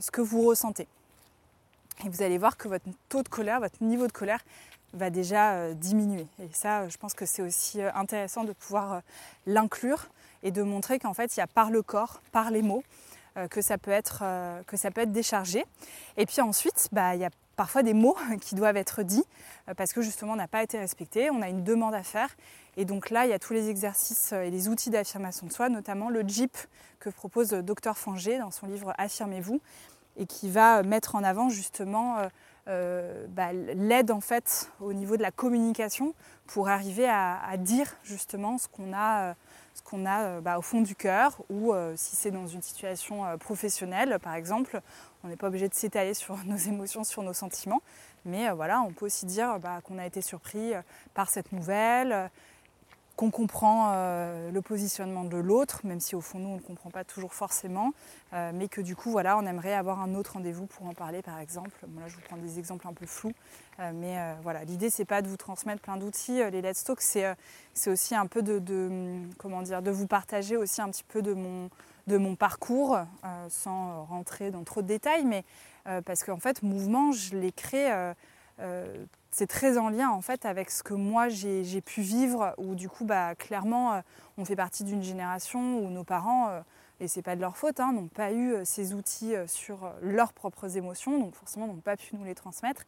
ce 0.00 0.10
que 0.10 0.20
vous 0.20 0.46
ressentez. 0.46 0.86
Et 2.04 2.08
vous 2.08 2.22
allez 2.22 2.38
voir 2.38 2.56
que 2.56 2.68
votre 2.68 2.84
taux 3.08 3.22
de 3.22 3.28
colère, 3.28 3.60
votre 3.60 3.82
niveau 3.82 4.06
de 4.06 4.12
colère 4.12 4.40
va 4.94 5.10
déjà 5.10 5.52
euh, 5.54 5.74
diminuer. 5.74 6.26
Et 6.40 6.48
ça, 6.52 6.88
je 6.88 6.96
pense 6.96 7.14
que 7.14 7.26
c'est 7.26 7.42
aussi 7.42 7.80
euh, 7.80 7.90
intéressant 7.94 8.44
de 8.44 8.52
pouvoir 8.52 8.92
euh, 8.92 9.00
l'inclure 9.46 10.08
et 10.42 10.50
de 10.50 10.62
montrer 10.62 10.98
qu'en 10.98 11.14
fait, 11.14 11.36
il 11.36 11.40
y 11.40 11.42
a 11.42 11.46
par 11.46 11.70
le 11.70 11.82
corps, 11.82 12.20
par 12.32 12.50
les 12.50 12.62
mots, 12.62 12.84
que, 13.50 13.62
ça 13.62 13.78
peut 13.78 13.90
être, 13.90 14.22
que 14.68 14.76
ça 14.76 14.92
peut 14.92 15.00
être 15.00 15.10
déchargé. 15.10 15.64
Et 16.16 16.24
puis 16.24 16.40
ensuite, 16.40 16.88
bah, 16.92 17.16
il 17.16 17.22
y 17.22 17.24
a 17.24 17.30
parfois 17.56 17.82
des 17.82 17.94
mots 17.94 18.16
qui 18.40 18.54
doivent 18.54 18.76
être 18.76 19.02
dits 19.02 19.24
parce 19.76 19.92
que 19.92 20.02
justement 20.02 20.32
on 20.32 20.36
n'a 20.36 20.48
pas 20.48 20.62
été 20.62 20.78
respecté, 20.78 21.30
on 21.30 21.42
a 21.42 21.48
une 21.48 21.64
demande 21.64 21.94
à 21.94 22.02
faire. 22.02 22.28
Et 22.76 22.84
donc 22.84 23.10
là, 23.10 23.24
il 23.24 23.30
y 23.30 23.32
a 23.32 23.38
tous 23.38 23.52
les 23.52 23.68
exercices 23.68 24.32
et 24.32 24.50
les 24.50 24.68
outils 24.68 24.90
d'affirmation 24.90 25.46
de 25.46 25.52
soi, 25.52 25.68
notamment 25.68 26.10
le 26.10 26.22
JIP 26.26 26.56
que 26.98 27.08
propose 27.08 27.50
Dr 27.50 27.96
Fanger 27.96 28.38
dans 28.38 28.50
son 28.50 28.66
livre 28.66 28.92
Affirmez-vous, 28.98 29.60
et 30.16 30.26
qui 30.26 30.50
va 30.50 30.82
mettre 30.82 31.14
en 31.14 31.22
avant 31.22 31.48
justement 31.48 32.16
euh, 32.66 32.72
euh, 32.74 33.26
bah, 33.28 33.52
l'aide 33.52 34.10
en 34.10 34.20
fait 34.20 34.70
au 34.80 34.92
niveau 34.92 35.16
de 35.16 35.22
la 35.22 35.30
communication 35.30 36.14
pour 36.46 36.68
arriver 36.68 37.06
à, 37.08 37.56
dire 37.58 37.96
justement 38.02 38.58
ce 38.58 38.68
qu'on 38.68 38.92
a, 38.92 39.34
euh, 39.92 40.06
a 40.06 40.40
bah, 40.40 40.58
au 40.58 40.62
fond 40.62 40.80
du 40.80 40.94
cœur 40.94 41.42
ou 41.50 41.72
si 41.96 42.16
c'est 42.16 42.30
dans 42.30 42.46
une 42.46 42.62
situation 42.62 43.38
professionnelle 43.38 44.18
par 44.22 44.34
exemple, 44.34 44.80
on 45.22 45.28
n'est 45.28 45.36
pas 45.36 45.48
obligé 45.48 45.68
de 45.68 45.74
s'étaler 45.74 46.14
sur 46.14 46.36
nos 46.46 46.56
émotions, 46.56 47.04
sur 47.04 47.22
nos 47.22 47.32
sentiments, 47.32 47.82
mais 48.24 48.50
voilà, 48.50 48.80
on 48.80 48.92
peut 48.92 49.06
aussi 49.06 49.26
dire 49.26 49.58
bah, 49.60 49.80
qu'on 49.82 49.98
a 49.98 50.06
été 50.06 50.20
surpris 50.20 50.72
par 51.14 51.30
cette 51.30 51.52
nouvelle, 51.52 52.30
qu'on 53.16 53.30
comprend 53.30 53.92
euh, 53.92 54.50
le 54.50 54.62
positionnement 54.62 55.24
de 55.24 55.36
l'autre, 55.36 55.80
même 55.84 56.00
si 56.00 56.16
au 56.16 56.20
fond 56.20 56.38
nous 56.38 56.48
on 56.48 56.56
ne 56.56 56.60
comprend 56.60 56.90
pas 56.90 57.04
toujours 57.04 57.32
forcément, 57.32 57.92
euh, 58.32 58.50
mais 58.52 58.68
que 58.68 58.80
du 58.80 58.96
coup 58.96 59.10
voilà, 59.10 59.38
on 59.38 59.46
aimerait 59.46 59.74
avoir 59.74 60.00
un 60.00 60.14
autre 60.14 60.32
rendez-vous 60.32 60.66
pour 60.66 60.86
en 60.86 60.94
parler 60.94 61.22
par 61.22 61.38
exemple. 61.38 61.78
là 61.98 62.08
je 62.08 62.16
vous 62.16 62.22
prends 62.22 62.36
des 62.36 62.58
exemples 62.58 62.88
un 62.88 62.92
peu 62.92 63.06
flous, 63.06 63.32
euh, 63.78 63.92
mais 63.94 64.16
voilà, 64.42 64.64
l'idée 64.64 64.90
c'est 64.90 65.04
pas 65.04 65.22
de 65.22 65.28
vous 65.28 65.36
transmettre 65.36 65.80
plein 65.80 65.96
d'outils. 65.96 66.42
les 66.50 66.60
Let's 66.60 66.82
Talk 66.82 67.00
c'est 67.00 67.36
aussi 67.86 68.14
un 68.14 68.26
peu 68.26 68.42
de, 68.42 68.60
comment 69.38 69.62
dire, 69.62 69.82
de 69.82 69.90
vous 69.90 70.06
partager 70.06 70.56
aussi 70.56 70.82
un 70.82 70.90
petit 70.90 71.04
peu 71.04 71.22
de 71.22 71.34
mon, 71.34 71.70
de 72.08 72.16
mon 72.16 72.34
parcours, 72.34 72.98
sans 73.48 74.04
rentrer 74.04 74.50
dans 74.50 74.64
trop 74.64 74.82
de 74.82 74.88
détails, 74.88 75.24
mais 75.24 75.44
parce 76.04 76.24
qu'en 76.24 76.38
fait 76.38 76.62
mouvement 76.62 77.12
je 77.12 77.36
l'ai 77.36 77.52
créé 77.52 78.12
c'est 79.34 79.48
très 79.48 79.78
en 79.78 79.88
lien 79.88 80.10
en 80.10 80.20
fait 80.20 80.46
avec 80.46 80.70
ce 80.70 80.84
que 80.84 80.94
moi 80.94 81.28
j'ai 81.28 81.80
pu 81.80 82.02
vivre 82.02 82.54
où 82.56 82.76
du 82.76 82.88
coup 82.88 83.04
bah, 83.04 83.34
clairement 83.34 83.94
euh, 83.94 84.00
on 84.38 84.44
fait 84.44 84.54
partie 84.54 84.84
d'une 84.84 85.02
génération 85.02 85.80
où 85.80 85.90
nos 85.90 86.04
parents 86.04 86.50
euh, 86.50 86.60
et 87.00 87.08
c'est 87.08 87.20
pas 87.20 87.34
de 87.34 87.40
leur 87.40 87.56
faute 87.56 87.80
hein, 87.80 87.92
n'ont 87.92 88.06
pas 88.06 88.30
eu 88.30 88.52
euh, 88.52 88.64
ces 88.64 88.94
outils 88.94 89.34
sur 89.48 89.92
leurs 90.02 90.32
propres 90.32 90.76
émotions 90.76 91.18
donc 91.18 91.34
forcément 91.34 91.66
n'ont 91.66 91.80
pas 91.80 91.96
pu 91.96 92.14
nous 92.14 92.24
les 92.24 92.36
transmettre. 92.36 92.84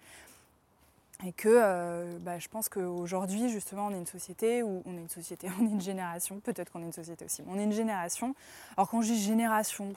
Et 1.24 1.32
que 1.32 2.18
bah, 2.18 2.38
je 2.38 2.46
pense 2.46 2.68
qu'aujourd'hui 2.68 3.48
justement 3.48 3.86
on 3.86 3.90
est 3.90 3.98
une 3.98 4.06
société 4.06 4.62
où 4.62 4.82
on 4.84 4.96
est 4.96 5.00
une 5.00 5.08
société 5.08 5.48
on 5.60 5.66
est 5.66 5.70
une 5.70 5.80
génération 5.80 6.38
peut-être 6.38 6.70
qu'on 6.70 6.82
est 6.82 6.86
une 6.86 6.92
société 6.92 7.24
aussi 7.24 7.42
mais 7.42 7.52
on 7.52 7.58
est 7.58 7.64
une 7.64 7.72
génération. 7.72 8.36
Alors 8.76 8.88
quand 8.88 9.02
je 9.02 9.08
dis 9.08 9.20
génération 9.20 9.94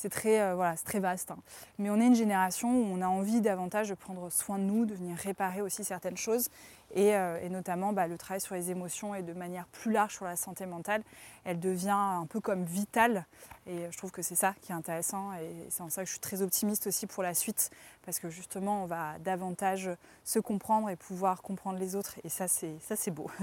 c'est 0.00 0.08
très, 0.08 0.40
euh, 0.40 0.54
voilà, 0.54 0.76
très 0.76 0.98
vaste. 0.98 1.30
Hein. 1.30 1.38
Mais 1.78 1.90
on 1.90 2.00
est 2.00 2.06
une 2.06 2.14
génération 2.14 2.70
où 2.70 2.86
on 2.90 3.02
a 3.02 3.06
envie 3.06 3.42
davantage 3.42 3.90
de 3.90 3.94
prendre 3.94 4.30
soin 4.30 4.58
de 4.58 4.62
nous, 4.62 4.86
de 4.86 4.94
venir 4.94 5.14
réparer 5.18 5.60
aussi 5.60 5.84
certaines 5.84 6.16
choses, 6.16 6.48
et, 6.94 7.14
euh, 7.14 7.46
notamment 7.50 7.92
bah, 7.92 8.06
le 8.06 8.16
travail 8.16 8.40
sur 8.40 8.54
les 8.54 8.70
émotions 8.70 9.14
et 9.14 9.22
de 9.22 9.34
manière 9.34 9.66
plus 9.66 9.92
large 9.92 10.14
sur 10.14 10.24
la 10.24 10.36
santé 10.36 10.64
mentale, 10.64 11.02
elle 11.44 11.60
devient 11.60 11.90
un 11.90 12.24
peu 12.26 12.40
comme 12.40 12.64
vitale. 12.64 13.26
Et 13.66 13.90
je 13.90 13.98
trouve 13.98 14.10
que 14.10 14.22
c'est 14.22 14.34
ça 14.34 14.54
qui 14.62 14.72
est 14.72 14.74
intéressant, 14.74 15.34
et 15.34 15.50
c'est 15.68 15.82
en 15.82 15.90
ça 15.90 16.00
que 16.00 16.06
je 16.06 16.12
suis 16.12 16.20
très 16.20 16.40
optimiste 16.40 16.86
aussi 16.86 17.06
pour 17.06 17.22
la 17.22 17.34
suite, 17.34 17.70
parce 18.06 18.18
que 18.18 18.30
justement, 18.30 18.84
on 18.84 18.86
va 18.86 19.18
davantage 19.18 19.90
se 20.24 20.38
comprendre 20.38 20.88
et 20.88 20.96
pouvoir 20.96 21.42
comprendre 21.42 21.78
les 21.78 21.94
autres, 21.94 22.16
et 22.24 22.30
ça, 22.30 22.48
c'est, 22.48 22.74
ça, 22.80 22.96
c'est 22.96 23.10
beau. 23.10 23.30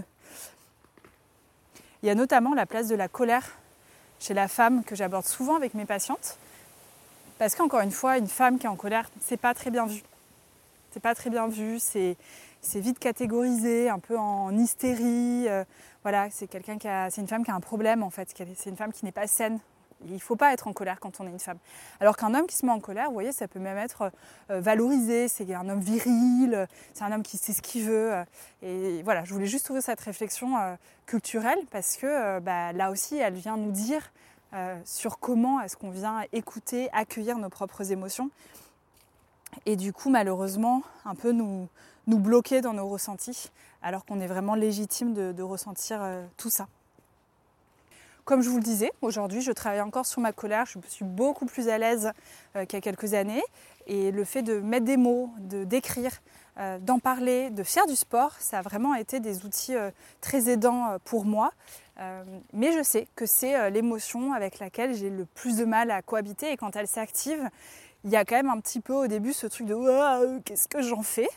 Il 2.01 2.07
y 2.07 2.09
a 2.09 2.15
notamment 2.15 2.55
la 2.55 2.65
place 2.65 2.87
de 2.87 2.95
la 2.95 3.07
colère 3.07 3.57
chez 4.19 4.33
la 4.33 4.47
femme 4.47 4.83
que 4.83 4.95
j'aborde 4.95 5.25
souvent 5.25 5.55
avec 5.55 5.75
mes 5.75 5.85
patientes. 5.85 6.39
Parce 7.37 7.53
qu'encore 7.53 7.81
une 7.81 7.91
fois, 7.91 8.17
une 8.17 8.27
femme 8.27 8.57
qui 8.57 8.65
est 8.65 8.69
en 8.69 8.75
colère, 8.75 9.09
c'est 9.21 9.37
pas 9.37 9.53
très 9.53 9.69
bien 9.69 9.85
vu. 9.85 10.01
C'est 10.91 10.99
pas 10.99 11.13
très 11.13 11.29
bien 11.29 11.47
vu, 11.47 11.77
c'est, 11.79 12.17
vite 12.73 12.97
catégorisé, 12.97 13.89
un 13.89 13.99
peu 13.99 14.17
en 14.17 14.57
hystérie. 14.57 15.47
Euh, 15.47 15.63
voilà, 16.01 16.29
c'est 16.31 16.47
quelqu'un 16.47 16.77
qui 16.79 16.87
a, 16.87 17.11
c'est 17.11 17.21
une 17.21 17.27
femme 17.27 17.45
qui 17.45 17.51
a 17.51 17.55
un 17.55 17.59
problème 17.59 18.01
en 18.01 18.09
fait. 18.09 18.33
C'est 18.55 18.69
une 18.69 18.77
femme 18.77 18.91
qui 18.91 19.05
n'est 19.05 19.11
pas 19.11 19.27
saine. 19.27 19.59
Il 20.05 20.13
ne 20.13 20.19
faut 20.19 20.35
pas 20.35 20.53
être 20.53 20.67
en 20.67 20.73
colère 20.73 20.99
quand 20.99 21.19
on 21.19 21.27
est 21.27 21.31
une 21.31 21.39
femme. 21.39 21.57
Alors 21.99 22.17
qu'un 22.17 22.33
homme 22.33 22.47
qui 22.47 22.55
se 22.55 22.65
met 22.65 22.71
en 22.71 22.79
colère, 22.79 23.07
vous 23.07 23.13
voyez, 23.13 23.31
ça 23.31 23.47
peut 23.47 23.59
même 23.59 23.77
être 23.77 24.11
euh, 24.49 24.59
valorisé. 24.59 25.27
C'est 25.27 25.53
un 25.53 25.69
homme 25.69 25.81
viril, 25.81 26.67
c'est 26.93 27.03
un 27.03 27.11
homme 27.11 27.23
qui 27.23 27.37
sait 27.37 27.53
ce 27.53 27.61
qu'il 27.61 27.83
veut. 27.83 28.13
Euh, 28.13 28.23
et 28.63 29.03
voilà, 29.03 29.23
je 29.25 29.33
voulais 29.33 29.45
juste 29.45 29.69
ouvrir 29.69 29.83
cette 29.83 30.01
réflexion 30.01 30.55
culturelle 31.05 31.59
parce 31.69 31.97
que 31.97 32.39
bah, 32.39 32.73
là 32.73 32.89
aussi, 32.89 33.17
elle 33.17 33.35
vient 33.35 33.57
nous 33.57 33.71
dire 33.71 34.11
euh, 34.53 34.79
sur 34.85 35.19
comment 35.19 35.59
est-ce 35.61 35.75
qu'on 35.75 35.89
vient 35.89 36.23
écouter, 36.31 36.89
accueillir 36.93 37.37
nos 37.37 37.49
propres 37.49 37.91
émotions. 37.91 38.29
Et 39.65 39.75
du 39.75 39.91
coup, 39.93 40.09
malheureusement, 40.09 40.83
un 41.05 41.15
peu 41.15 41.31
nous, 41.31 41.67
bloquer 42.05 42.61
dans 42.61 42.73
nos 42.73 42.87
ressentis, 42.87 43.51
alors 43.81 44.05
qu'on 44.05 44.19
est 44.19 44.27
vraiment 44.27 44.55
légitime 44.55 45.13
de, 45.13 45.41
ressentir 45.41 46.01
euh, 46.01 46.25
tout 46.37 46.49
ça. 46.49 46.67
Comme 48.23 48.41
je 48.41 48.49
vous 48.49 48.57
le 48.57 48.63
disais, 48.63 48.91
aujourd'hui, 49.01 49.41
je 49.41 49.51
travaille 49.51 49.81
encore 49.81 50.05
sur 50.05 50.21
ma 50.21 50.33
colère. 50.33 50.65
Je 50.65 50.79
suis 50.89 51.05
beaucoup 51.05 51.45
plus 51.45 51.69
à 51.69 51.77
l'aise 51.77 52.11
euh, 52.55 52.65
qu'il 52.65 52.77
y 52.77 52.79
a 52.79 52.81
quelques 52.81 53.13
années. 53.13 53.43
Et 53.85 54.11
le 54.11 54.23
fait 54.25 54.41
de 54.41 54.59
mettre 54.59 54.85
des 54.85 54.97
mots, 54.97 55.29
de 55.39 55.63
d'écrire, 55.63 56.11
euh, 56.59 56.77
d'en 56.79 56.99
parler, 56.99 57.49
de 57.49 57.63
faire 57.63 57.85
du 57.87 57.95
sport, 57.95 58.33
ça 58.39 58.59
a 58.59 58.61
vraiment 58.61 58.95
été 58.95 59.19
des 59.19 59.45
outils 59.45 59.75
très 60.21 60.49
aidants 60.49 60.97
pour 61.05 61.25
moi. 61.25 61.51
mais 62.53 62.71
je 62.73 62.83
sais 62.83 63.07
que 63.15 63.25
c'est 63.25 63.69
l'émotion 63.69 64.33
avec 64.33 64.59
laquelle 64.59 64.93
j'ai 64.95 65.09
le 65.09 65.25
plus 65.25 65.57
de 65.57 65.65
mal 65.65 65.91
à 65.91 66.01
cohabiter. 66.01 66.51
Et 66.51 66.57
quand 66.57 66.75
elle 66.75 66.87
s'active, 66.87 67.49
il 68.03 68.11
y 68.11 68.15
a 68.15 68.25
quand 68.25 68.35
même 68.35 68.49
un 68.49 68.59
petit 68.59 68.79
peu 68.79 68.93
au 68.93 69.07
début 69.07 69.33
ce 69.33 69.47
truc 69.47 69.67
de 69.67 70.39
qu'est-ce 70.39 70.67
que 70.67 70.81
j'en 70.81 71.01
fais? 71.01 71.29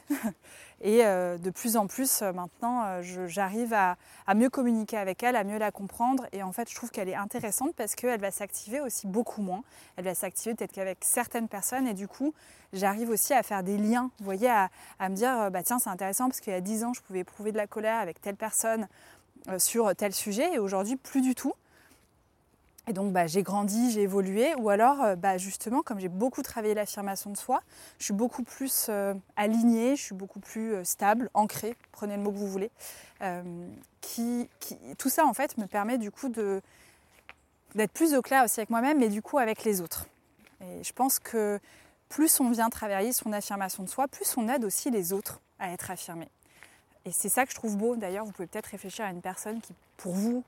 Et 0.83 1.05
euh, 1.05 1.37
de 1.37 1.51
plus 1.51 1.77
en 1.77 1.87
plus 1.87 2.23
euh, 2.23 2.33
maintenant, 2.33 2.85
euh, 2.85 3.27
j'arrive 3.27 3.75
à, 3.75 3.97
mieux 4.35 4.49
communiquer 4.49 4.97
avec 4.97 5.23
elle, 5.23 5.37
à 5.37 5.45
mieux 5.45 5.59
la 5.59 5.71
comprendre. 5.71 6.27
Et 6.33 6.43
en 6.43 6.53
fait, 6.53 6.71
je 6.71 6.75
trouve 6.75 6.91
qu'elle 6.91 7.09
est 7.09 7.15
intéressante 7.15 7.75
parce 7.77 7.95
qu'elle 7.95 8.21
va 8.21 8.31
s'activer 8.31 8.81
aussi 8.81 9.07
beaucoup 9.07 9.43
moins. 9.43 9.63
Elle 9.97 10.05
va 10.05 10.15
s'activer 10.15 10.55
peut-être 10.55 10.73
qu'avec 10.73 10.99
certaines 11.03 11.49
personnes. 11.49 11.87
Et 11.87 11.93
du 11.93 12.09
coup, 12.09 12.33
j'arrive 12.73 13.11
aussi 13.11 13.35
à 13.35 13.43
faire 13.43 13.63
des 13.63 13.77
liens, 13.77 14.11
voyez, 14.21 14.49
à, 14.49 14.71
me 15.09 15.15
dire, 15.15 15.51
bah, 15.51 15.63
tiens, 15.63 15.79
c'est 15.79 15.91
intéressant 15.91 16.29
parce 16.29 16.41
qu'il 16.41 16.53
y 16.53 16.57
a 16.57 16.63
10 16.63 16.85
ans, 16.85 16.93
je 16.95 17.03
pouvais 17.03 17.21
éprouver 17.21 17.53
de 17.53 17.59
la 17.59 17.67
colère 17.67 17.99
avec 17.99 18.21
telle 18.23 18.37
personne 18.37 18.89
sur 19.59 19.95
tel 19.97 20.15
sujet. 20.15 20.55
Et 20.55 20.59
aujourd'hui, 20.59 20.97
plus 20.97 21.21
du 21.21 21.35
tout. 21.35 21.53
Et 22.87 22.93
donc 22.93 23.13
bah, 23.13 23.27
j'ai 23.27 23.43
grandi, 23.43 23.91
j'ai 23.93 24.03
évolué, 24.03 24.55
ou 24.57 24.71
alors 24.71 25.03
euh, 25.03 25.17
bah, 25.17 25.39
justement 25.39 25.83
comme 25.83 26.01
j'ai 26.01 26.09
beaucoup 26.09 26.43
travaillé 26.43 26.75
l'affirmation 26.75 27.31
de 27.31 27.37
soi, 27.37 27.63
je 27.99 28.05
suis 28.05 28.15
beaucoup 28.15 28.43
plus 28.43 28.87
euh, 28.89 29.15
alignée, 29.37 29.97
je 29.97 30.03
suis 30.03 30.15
beaucoup 30.15 30.41
plus 30.41 30.75
euh, 30.75 30.85
stable, 30.85 31.31
ancrée, 31.35 31.77
prenez 31.93 32.17
le 32.17 32.23
mot 32.23 32.33
que 32.33 32.39
vous 32.39 32.49
voulez. 32.49 32.71
Tout 34.99 35.09
ça 35.09 35.27
en 35.27 35.35
fait 35.35 35.59
me 35.59 35.67
permet 35.67 35.99
du 35.99 36.11
coup 36.11 36.31
d'être 36.31 37.93
plus 37.93 38.15
au 38.15 38.23
clair 38.23 38.45
aussi 38.45 38.61
avec 38.61 38.71
moi-même, 38.71 38.99
mais 38.99 39.09
du 39.09 39.21
coup 39.21 39.39
avec 39.39 39.65
les 39.65 39.81
autres. 39.83 40.07
Et 40.63 40.83
je 40.83 40.93
pense 40.93 41.19
que 41.19 41.61
plus 42.09 42.41
on 42.41 42.51
vient 42.51 42.71
travailler 42.71 43.13
son 43.13 43.33
affirmation 43.33 43.83
de 43.83 43.89
soi, 43.89 44.09
plus 44.09 44.37
on 44.37 44.49
aide 44.49 44.65
aussi 44.65 44.91
les 44.91 45.13
autres 45.13 45.41
à 45.59 45.71
être 45.71 45.91
affirmés. 45.91 46.31
Et 47.05 47.13
c'est 47.13 47.29
ça 47.29 47.45
que 47.45 47.51
je 47.51 47.57
trouve 47.57 47.77
beau. 47.77 47.97
D'ailleurs, 47.97 48.25
vous 48.25 48.33
pouvez 48.33 48.47
peut-être 48.47 48.67
réfléchir 48.67 49.05
à 49.05 49.11
une 49.11 49.23
personne 49.23 49.61
qui, 49.61 49.75
pour 49.97 50.13
vous, 50.13 50.45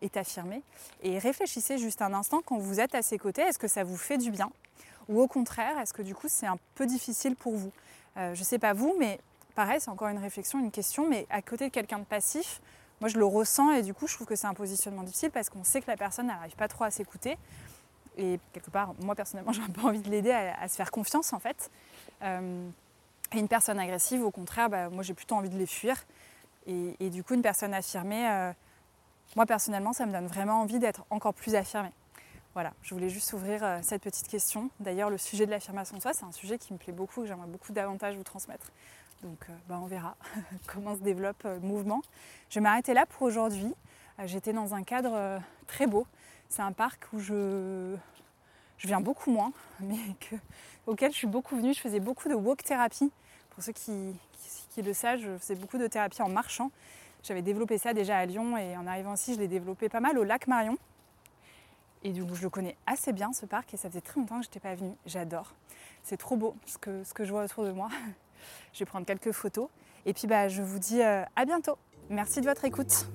est 0.00 0.16
affirmé. 0.16 0.62
Et 1.02 1.18
réfléchissez 1.18 1.78
juste 1.78 2.02
un 2.02 2.12
instant 2.12 2.42
quand 2.44 2.58
vous 2.58 2.80
êtes 2.80 2.94
à 2.94 3.02
ses 3.02 3.18
côtés, 3.18 3.42
est-ce 3.42 3.58
que 3.58 3.68
ça 3.68 3.82
vous 3.82 3.96
fait 3.96 4.18
du 4.18 4.30
bien 4.30 4.50
Ou 5.08 5.20
au 5.20 5.26
contraire, 5.26 5.78
est-ce 5.78 5.92
que 5.92 6.02
du 6.02 6.14
coup 6.14 6.28
c'est 6.28 6.46
un 6.46 6.58
peu 6.74 6.86
difficile 6.86 7.34
pour 7.34 7.54
vous? 7.54 7.72
Euh, 8.16 8.34
Je 8.34 8.40
ne 8.40 8.44
sais 8.44 8.58
pas 8.58 8.72
vous, 8.74 8.94
mais 8.98 9.18
pareil, 9.54 9.80
c'est 9.80 9.90
encore 9.90 10.08
une 10.08 10.18
réflexion, 10.18 10.58
une 10.58 10.70
question, 10.70 11.08
mais 11.08 11.26
à 11.30 11.42
côté 11.42 11.68
de 11.68 11.72
quelqu'un 11.72 11.98
de 11.98 12.04
passif, 12.04 12.60
moi 13.00 13.08
je 13.08 13.18
le 13.18 13.24
ressens 13.24 13.72
et 13.72 13.82
du 13.82 13.94
coup 13.94 14.06
je 14.06 14.14
trouve 14.14 14.26
que 14.26 14.36
c'est 14.36 14.46
un 14.46 14.54
positionnement 14.54 15.02
difficile 15.02 15.30
parce 15.30 15.48
qu'on 15.48 15.64
sait 15.64 15.80
que 15.80 15.90
la 15.90 15.96
personne 15.96 16.26
n'arrive 16.26 16.56
pas 16.56 16.68
trop 16.68 16.84
à 16.84 16.90
s'écouter. 16.90 17.38
Et 18.16 18.38
quelque 18.52 18.70
part, 18.70 18.94
moi 19.00 19.14
personnellement, 19.14 19.52
j'ai 19.54 19.62
un 19.62 19.70
peu 19.70 19.82
envie 19.82 20.00
de 20.00 20.10
l'aider 20.10 20.30
à, 20.30 20.68
se 20.68 20.76
faire 20.76 20.90
confiance 20.90 21.32
en 21.32 21.38
fait. 21.38 21.70
Euh, 22.22 22.68
et 23.32 23.38
une 23.38 23.48
personne 23.48 23.78
agressive, 23.78 24.22
au 24.22 24.30
contraire, 24.30 24.68
bah, 24.68 24.90
moi 24.90 25.02
j'ai 25.02 25.14
plutôt 25.14 25.34
envie 25.34 25.48
de 25.48 25.58
les 25.58 25.66
fuir. 25.66 25.96
Et, 26.66 27.10
du 27.10 27.22
coup, 27.22 27.34
une 27.34 27.42
personne 27.42 27.74
affirmée, 27.74 28.26
moi 29.36 29.46
personnellement, 29.46 29.92
ça 29.92 30.06
me 30.06 30.12
donne 30.12 30.26
vraiment 30.26 30.60
envie 30.60 30.78
d'être 30.78 31.04
encore 31.10 31.34
plus 31.34 31.54
affirmée. 31.54 31.92
Voilà, 32.54 32.72
je 32.82 32.94
voulais 32.94 33.08
juste 33.08 33.32
ouvrir 33.32 33.64
euh, 33.64 33.80
cette 33.82 34.00
petite 34.00 34.28
question. 34.28 34.70
D'ailleurs, 34.78 35.10
le 35.10 35.18
sujet 35.18 35.44
de 35.44 35.50
l'affirmation 35.50 35.96
de 35.96 36.02
soi, 36.02 36.12
c'est 36.12 36.24
un 36.24 36.30
sujet 36.30 36.56
qui 36.56 36.72
me 36.72 36.78
plaît 36.78 36.92
beaucoup, 36.92 37.22
que 37.22 37.26
j'aimerais 37.26 37.48
beaucoup 37.48 37.72
davantage 37.72 38.16
vous 38.16 38.22
transmettre. 38.22 38.70
Donc, 39.24 39.38
euh, 39.50 39.52
bah, 39.68 39.80
on 39.82 39.86
verra 39.86 40.16
comment 40.68 40.94
se 40.94 41.00
développe 41.00 41.44
euh, 41.46 41.56
le 41.56 41.60
mouvement. 41.66 42.00
Je 42.50 42.54
vais 42.54 42.60
m'arrêter 42.60 42.94
là 42.94 43.06
pour 43.06 43.22
aujourd'hui. 43.22 43.74
J'étais 44.26 44.52
dans 44.52 44.72
un 44.74 44.84
cadre 44.84 45.40
très 45.66 45.88
beau. 45.88 46.06
C'est 46.48 46.62
un 46.62 46.70
parc 46.70 47.08
où 47.12 47.18
je, 47.18 47.96
je 48.78 48.86
viens 48.86 49.00
beaucoup 49.00 49.32
moins, 49.32 49.52
mais 49.80 49.98
auquel 50.86 51.10
je 51.10 51.16
suis 51.16 51.26
beaucoup 51.26 51.56
venue. 51.56 51.74
Je 51.74 51.80
faisais 51.80 51.98
beaucoup 51.98 52.28
de 52.28 52.34
walk 52.34 52.62
thérapie. 52.62 53.10
Pour 53.50 53.64
ceux 53.64 53.72
qui, 53.72 54.14
qui 54.70 54.82
le 54.82 54.92
savent, 54.92 55.18
je 55.18 55.36
faisais 55.38 55.56
beaucoup 55.56 55.78
de 55.78 55.88
thérapie 55.88 56.22
en 56.22 56.28
marchant. 56.28 56.70
J'avais 57.24 57.40
développé 57.40 57.78
ça 57.78 57.94
déjà 57.94 58.18
à 58.18 58.26
Lyon 58.26 58.58
et 58.58 58.76
en 58.76 58.86
arrivant 58.86 59.14
ici, 59.14 59.32
je 59.32 59.40
l'ai 59.40 59.48
développé 59.48 59.88
pas 59.88 60.00
mal 60.00 60.18
au 60.18 60.24
lac 60.24 60.46
Marion. 60.46 60.76
Et 62.02 62.12
du 62.12 62.22
coup, 62.22 62.34
je 62.34 62.42
le 62.42 62.50
connais 62.50 62.76
assez 62.86 63.14
bien 63.14 63.32
ce 63.32 63.46
parc 63.46 63.72
et 63.72 63.78
ça 63.78 63.88
faisait 63.88 64.02
très 64.02 64.20
longtemps 64.20 64.40
que 64.40 64.44
je 64.44 64.50
n'étais 64.50 64.60
pas 64.60 64.74
venue. 64.74 64.92
J'adore. 65.06 65.54
C'est 66.02 66.18
trop 66.18 66.36
beau 66.36 66.54
ce 66.66 66.76
que, 66.76 67.02
ce 67.02 67.14
que 67.14 67.24
je 67.24 67.30
vois 67.30 67.44
autour 67.44 67.64
de 67.64 67.72
moi. 67.72 67.88
je 68.74 68.80
vais 68.80 68.84
prendre 68.84 69.06
quelques 69.06 69.32
photos. 69.32 69.68
Et 70.04 70.12
puis, 70.12 70.26
bah, 70.26 70.48
je 70.48 70.60
vous 70.60 70.78
dis 70.78 71.00
euh, 71.00 71.22
à 71.34 71.46
bientôt. 71.46 71.78
Merci 72.10 72.42
de 72.42 72.46
votre 72.46 72.66
écoute. 72.66 73.06